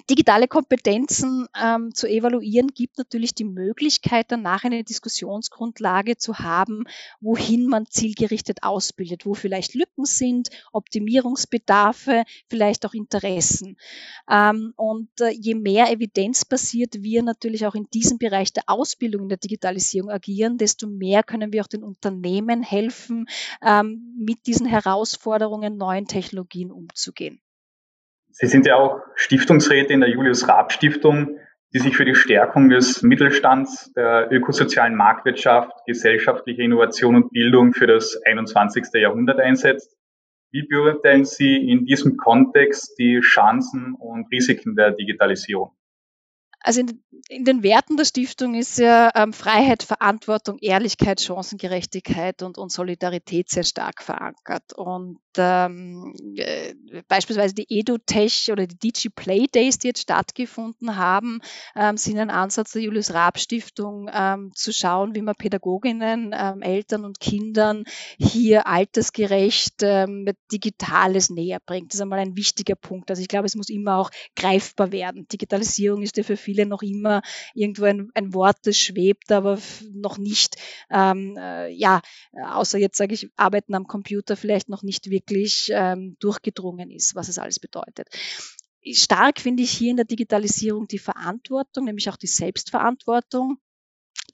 digitale 0.09 0.46
Kompetenzen 0.46 1.46
ähm, 1.61 1.94
zu 1.94 2.07
evaluieren, 2.07 2.68
gibt 2.68 2.98
natürlich 2.98 3.35
die 3.35 3.44
Möglichkeit, 3.44 4.26
danach 4.29 4.64
eine 4.64 4.85
Diskussionsgrundlage 4.85 6.16
zu 6.16 6.38
haben, 6.38 6.85
wohin 7.20 7.66
man 7.66 7.87
zielgerichtet 7.87 8.62
ausbildet, 8.62 9.26
wo 9.26 9.35
vielleicht 9.35 9.74
Lücken 9.74 10.05
sind, 10.05 10.48
Optimierungsbedarfe, 10.72 12.24
vielleicht 12.48 12.87
auch 12.87 12.94
Interessen. 12.94 13.76
Ähm, 14.31 14.72
und 14.76 15.09
äh, 15.20 15.31
je 15.31 15.55
mehr 15.55 15.90
evidenzbasiert 15.90 17.03
wir 17.03 17.22
natürlich 17.22 17.66
auch 17.66 17.74
in 17.74 17.88
diesem 17.92 18.18
Bereich 18.18 18.53
der 18.53 18.64
Ausbildung 18.66 19.22
in 19.22 19.29
der 19.29 19.38
Digitalisierung 19.38 20.11
agieren, 20.11 20.57
desto 20.57 20.87
mehr 20.87 21.22
können 21.22 21.53
wir 21.53 21.62
auch 21.62 21.68
den 21.68 21.83
Unternehmen 21.83 22.62
helfen, 22.62 23.26
ähm, 23.62 24.14
mit 24.18 24.46
diesen 24.46 24.66
Herausforderungen, 24.66 25.76
neuen 25.76 26.07
Technologien 26.07 26.70
umzugehen. 26.70 27.40
Sie 28.40 28.46
sind 28.46 28.64
ja 28.64 28.76
auch 28.76 29.03
Stiftungsräte 29.16 29.92
in 29.92 30.00
der 30.00 30.09
Julius 30.09 30.48
Raab 30.48 30.72
Stiftung, 30.72 31.37
die 31.74 31.79
sich 31.79 31.94
für 31.94 32.07
die 32.07 32.14
Stärkung 32.14 32.70
des 32.70 33.03
Mittelstands, 33.03 33.92
der 33.92 34.33
ökosozialen 34.33 34.96
Marktwirtschaft, 34.96 35.70
gesellschaftliche 35.87 36.62
Innovation 36.62 37.16
und 37.16 37.33
Bildung 37.33 37.74
für 37.74 37.87
das 37.87 38.18
21. 38.24 38.87
Jahrhundert 38.94 39.40
einsetzt. 39.40 39.94
Wie 40.53 40.66
beurteilen 40.66 41.26
Sie 41.26 41.55
in 41.55 41.85
diesem 41.85 42.16
Kontext 42.16 42.98
die 42.98 43.20
Chancen 43.20 43.94
und 43.94 44.26
Risiken 44.33 44.74
der 44.74 44.92
Digitalisierung? 44.92 45.72
Also 46.62 46.81
in, 46.81 47.03
in, 47.29 47.44
den 47.44 47.62
Werten 47.62 47.98
der 47.98 48.05
Stiftung 48.05 48.55
ist 48.55 48.79
ja 48.79 49.11
ähm, 49.14 49.35
Freiheit, 49.35 49.83
Verantwortung, 49.83 50.59
Ehrlichkeit, 50.61 51.20
Chancengerechtigkeit 51.20 52.42
und, 52.42 52.57
und 52.57 52.72
Solidarität 52.72 53.50
sehr 53.50 53.64
stark 53.64 54.03
verankert. 54.03 54.72
Und 54.74 55.20
ähm, 55.38 56.14
äh, 56.37 56.75
beispielsweise 57.09 57.55
die 57.55 57.66
EduTech 57.69 58.51
oder 58.51 58.66
die 58.66 58.77
DigiPlay 58.77 59.47
Days, 59.47 59.79
die 59.79 59.88
jetzt 59.88 60.03
stattgefunden 60.03 60.97
haben, 60.97 61.40
ähm, 61.77 61.97
sind 61.97 62.19
ein 62.19 62.31
Ansatz 62.31 62.73
der 62.73 62.83
Julius 62.83 63.14
Raab 63.14 63.38
Stiftung, 63.38 64.11
ähm, 64.12 64.51
zu 64.55 64.73
schauen, 64.73 65.14
wie 65.14 65.23
man 65.23 65.37
Pädagoginnen, 65.37 66.35
ähm, 66.37 66.62
Eltern 66.62 67.05
und 67.05 67.21
Kindern 67.21 67.85
hier 68.19 68.66
altersgerecht 68.66 69.83
ähm, 69.83 70.29
Digitales 70.51 71.31
näher 71.31 71.61
bringt. 71.64 71.93
Das 71.93 71.97
ist 71.97 72.03
einmal 72.03 72.19
ein 72.19 72.37
wichtiger 72.37 72.75
Punkt. 72.75 73.11
Also 73.11 73.23
ich 73.23 73.29
glaube, 73.29 73.47
es 73.47 73.55
muss 73.55 73.69
immer 73.69 73.99
auch 73.99 74.11
greifbar 74.35 74.90
werden. 74.90 75.29
Digitalisierung 75.29 76.03
ist 76.03 76.16
ja 76.16 76.25
für 76.25 76.37
viele 76.37 76.66
noch 76.66 76.83
immer 76.83 77.23
irgendwo 77.55 77.85
ein, 77.85 78.11
ein 78.14 78.35
Wort, 78.35 78.57
das 78.64 78.77
schwebt, 78.77 79.31
aber 79.31 79.59
noch 79.93 80.19
nicht, 80.19 80.57
ähm, 80.90 81.37
äh, 81.38 81.71
ja, 81.73 82.01
außer 82.33 82.79
jetzt 82.79 82.97
sage 82.97 83.14
ich, 83.14 83.31
arbeiten 83.37 83.75
am 83.75 83.87
Computer 83.87 84.37
vielleicht 84.37 84.69
noch 84.69 84.83
nicht 84.83 85.09
wirklich 85.09 85.19
wirklich 85.20 85.70
ähm, 85.72 86.16
durchgedrungen 86.18 86.90
ist, 86.90 87.14
was 87.14 87.28
es 87.28 87.38
alles 87.38 87.59
bedeutet. 87.59 88.09
Stark 88.92 89.40
finde 89.40 89.62
ich 89.62 89.70
hier 89.70 89.90
in 89.90 89.96
der 89.96 90.06
Digitalisierung 90.06 90.88
die 90.88 90.98
Verantwortung, 90.98 91.85
nämlich 91.85 92.09
auch 92.09 92.16
die 92.16 92.26
Selbstverantwortung 92.26 93.59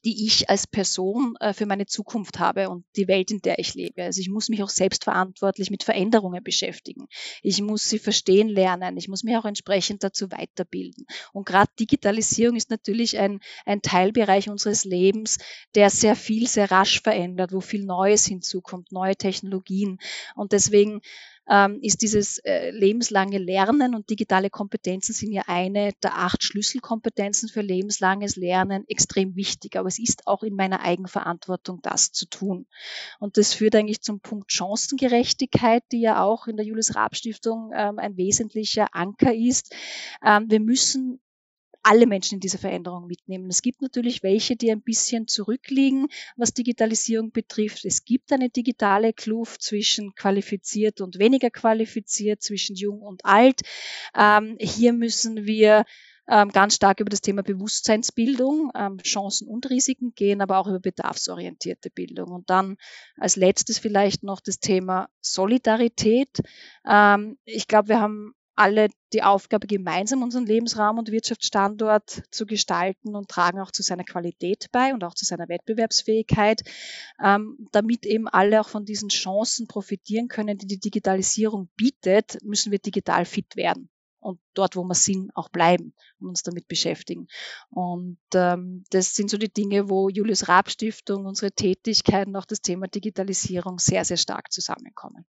die 0.04 0.26
ich 0.26 0.50
als 0.50 0.66
Person 0.66 1.36
äh, 1.40 1.52
für 1.52 1.66
meine 1.66 1.86
Zukunft 1.86 2.38
habe 2.38 2.68
und 2.68 2.84
die 2.96 3.08
Welt, 3.08 3.30
in 3.30 3.40
der 3.40 3.58
ich 3.58 3.74
lebe. 3.74 4.04
Also 4.04 4.20
ich 4.20 4.28
muss 4.28 4.48
mich 4.48 4.62
auch 4.62 4.68
selbstverantwortlich 4.68 5.70
mit 5.70 5.82
Veränderungen 5.82 6.42
beschäftigen. 6.42 7.06
Ich 7.42 7.60
muss 7.62 7.88
sie 7.88 7.98
verstehen 7.98 8.48
lernen. 8.48 8.96
Ich 8.96 9.08
muss 9.08 9.24
mich 9.24 9.36
auch 9.36 9.44
entsprechend 9.44 10.02
dazu 10.02 10.30
weiterbilden. 10.30 11.06
Und 11.32 11.46
gerade 11.46 11.70
Digitalisierung 11.78 12.56
ist 12.56 12.70
natürlich 12.70 13.18
ein, 13.18 13.40
ein 13.64 13.82
Teilbereich 13.82 14.48
unseres 14.48 14.84
Lebens, 14.84 15.38
der 15.74 15.90
sehr 15.90 16.16
viel, 16.16 16.46
sehr 16.46 16.70
rasch 16.70 17.00
verändert, 17.02 17.52
wo 17.52 17.60
viel 17.60 17.84
Neues 17.84 18.26
hinzukommt, 18.26 18.92
neue 18.92 19.16
Technologien. 19.16 19.98
Und 20.34 20.52
deswegen 20.52 21.00
ähm, 21.48 21.78
ist 21.82 22.02
dieses 22.02 22.38
äh, 22.38 22.70
lebenslange 22.70 23.38
Lernen 23.38 23.94
und 23.94 24.10
digitale 24.10 24.50
Kompetenzen 24.50 25.12
sind 25.12 25.32
ja 25.32 25.42
eine 25.46 25.92
der 26.02 26.18
acht 26.18 26.42
Schlüsselkompetenzen 26.42 27.48
für 27.48 27.60
lebenslanges 27.60 28.36
Lernen 28.36 28.84
extrem 28.88 29.36
wichtig. 29.36 29.76
Aber 29.76 29.88
es 29.88 29.98
ist 29.98 30.26
auch 30.26 30.42
in 30.42 30.54
meiner 30.54 30.80
Eigenverantwortung, 30.80 31.80
das 31.82 32.12
zu 32.12 32.26
tun. 32.26 32.66
Und 33.18 33.36
das 33.36 33.54
führt 33.54 33.74
eigentlich 33.76 34.02
zum 34.02 34.20
Punkt 34.20 34.52
Chancengerechtigkeit, 34.52 35.84
die 35.92 36.00
ja 36.00 36.22
auch 36.22 36.46
in 36.46 36.56
der 36.56 36.66
Julius 36.66 36.94
Raab 36.94 37.16
Stiftung 37.16 37.70
ähm, 37.74 37.98
ein 37.98 38.16
wesentlicher 38.16 38.88
Anker 38.92 39.34
ist. 39.34 39.74
Ähm, 40.24 40.46
wir 40.48 40.60
müssen 40.60 41.20
alle 41.86 42.06
Menschen 42.06 42.34
in 42.34 42.40
dieser 42.40 42.58
Veränderung 42.58 43.06
mitnehmen. 43.06 43.48
Es 43.48 43.62
gibt 43.62 43.80
natürlich 43.80 44.24
welche, 44.24 44.56
die 44.56 44.72
ein 44.72 44.82
bisschen 44.82 45.28
zurückliegen, 45.28 46.08
was 46.36 46.52
Digitalisierung 46.52 47.30
betrifft. 47.30 47.84
Es 47.84 48.04
gibt 48.04 48.32
eine 48.32 48.50
digitale 48.50 49.12
Kluft 49.12 49.62
zwischen 49.62 50.12
qualifiziert 50.16 51.00
und 51.00 51.20
weniger 51.20 51.48
qualifiziert, 51.48 52.42
zwischen 52.42 52.74
jung 52.74 53.02
und 53.02 53.24
alt. 53.24 53.60
Ähm, 54.16 54.56
hier 54.58 54.92
müssen 54.92 55.46
wir 55.46 55.84
ähm, 56.28 56.50
ganz 56.50 56.74
stark 56.74 56.98
über 56.98 57.08
das 57.10 57.20
Thema 57.20 57.44
Bewusstseinsbildung, 57.44 58.72
ähm, 58.74 58.98
Chancen 58.98 59.46
und 59.46 59.70
Risiken 59.70 60.12
gehen, 60.16 60.40
aber 60.40 60.58
auch 60.58 60.66
über 60.66 60.80
bedarfsorientierte 60.80 61.90
Bildung. 61.90 62.32
Und 62.32 62.50
dann 62.50 62.78
als 63.16 63.36
letztes 63.36 63.78
vielleicht 63.78 64.24
noch 64.24 64.40
das 64.40 64.58
Thema 64.58 65.08
Solidarität. 65.20 66.40
Ähm, 66.84 67.38
ich 67.44 67.68
glaube, 67.68 67.90
wir 67.90 68.00
haben 68.00 68.34
alle 68.56 68.88
die 69.12 69.22
Aufgabe, 69.22 69.66
gemeinsam 69.66 70.22
unseren 70.22 70.46
Lebensraum 70.46 70.98
und 70.98 71.10
Wirtschaftsstandort 71.10 72.22
zu 72.30 72.46
gestalten 72.46 73.14
und 73.14 73.28
tragen 73.28 73.60
auch 73.60 73.70
zu 73.70 73.82
seiner 73.82 74.04
Qualität 74.04 74.66
bei 74.72 74.92
und 74.92 75.04
auch 75.04 75.14
zu 75.14 75.24
seiner 75.24 75.48
Wettbewerbsfähigkeit, 75.48 76.62
ähm, 77.22 77.68
damit 77.72 78.06
eben 78.06 78.28
alle 78.28 78.60
auch 78.60 78.68
von 78.68 78.84
diesen 78.84 79.10
Chancen 79.10 79.68
profitieren 79.68 80.28
können, 80.28 80.58
die 80.58 80.66
die 80.66 80.80
Digitalisierung 80.80 81.68
bietet, 81.76 82.38
müssen 82.42 82.72
wir 82.72 82.78
digital 82.78 83.24
fit 83.24 83.56
werden 83.56 83.90
und 84.26 84.40
dort, 84.54 84.74
wo 84.74 84.82
wir 84.82 84.94
sind, 84.94 85.30
auch 85.36 85.48
bleiben 85.48 85.94
und 86.18 86.28
uns 86.28 86.42
damit 86.42 86.66
beschäftigen. 86.66 87.28
Und 87.70 88.18
ähm, 88.34 88.84
das 88.90 89.14
sind 89.14 89.30
so 89.30 89.38
die 89.38 89.52
Dinge, 89.52 89.88
wo 89.88 90.08
Julius 90.08 90.48
Raab 90.48 90.70
Stiftung, 90.70 91.26
unsere 91.26 91.52
Tätigkeiten, 91.52 92.34
auch 92.36 92.44
das 92.44 92.60
Thema 92.60 92.88
Digitalisierung 92.88 93.78
sehr, 93.78 94.04
sehr 94.04 94.16
stark 94.16 94.50
zusammenkommen. 94.50 95.24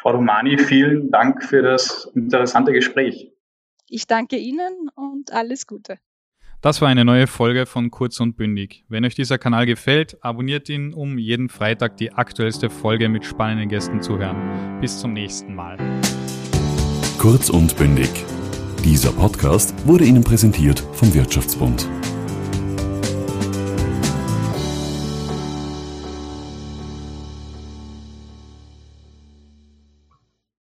Frau 0.00 0.10
Romani, 0.10 0.58
vielen 0.58 1.10
Dank 1.10 1.42
für 1.42 1.60
das 1.60 2.10
interessante 2.14 2.72
Gespräch. 2.72 3.32
Ich 3.88 4.06
danke 4.06 4.36
Ihnen 4.36 4.90
und 4.94 5.32
alles 5.32 5.66
Gute. 5.66 5.98
Das 6.60 6.80
war 6.80 6.88
eine 6.88 7.04
neue 7.04 7.26
Folge 7.26 7.66
von 7.66 7.90
Kurz 7.90 8.20
und 8.20 8.36
Bündig. 8.36 8.84
Wenn 8.88 9.04
euch 9.04 9.14
dieser 9.14 9.38
Kanal 9.38 9.66
gefällt, 9.66 10.16
abonniert 10.22 10.68
ihn, 10.68 10.92
um 10.92 11.18
jeden 11.18 11.48
Freitag 11.48 11.96
die 11.96 12.12
aktuellste 12.12 12.70
Folge 12.70 13.08
mit 13.08 13.24
spannenden 13.24 13.68
Gästen 13.68 14.00
zu 14.00 14.18
hören. 14.18 14.80
Bis 14.80 14.98
zum 15.00 15.12
nächsten 15.12 15.54
Mal. 15.54 15.76
Kurz 17.18 17.50
und 17.50 17.76
Bündig. 17.76 18.10
Dieser 18.84 19.12
Podcast 19.12 19.74
wurde 19.86 20.04
Ihnen 20.04 20.22
präsentiert 20.22 20.80
vom 20.92 21.12
Wirtschaftsbund. 21.12 21.88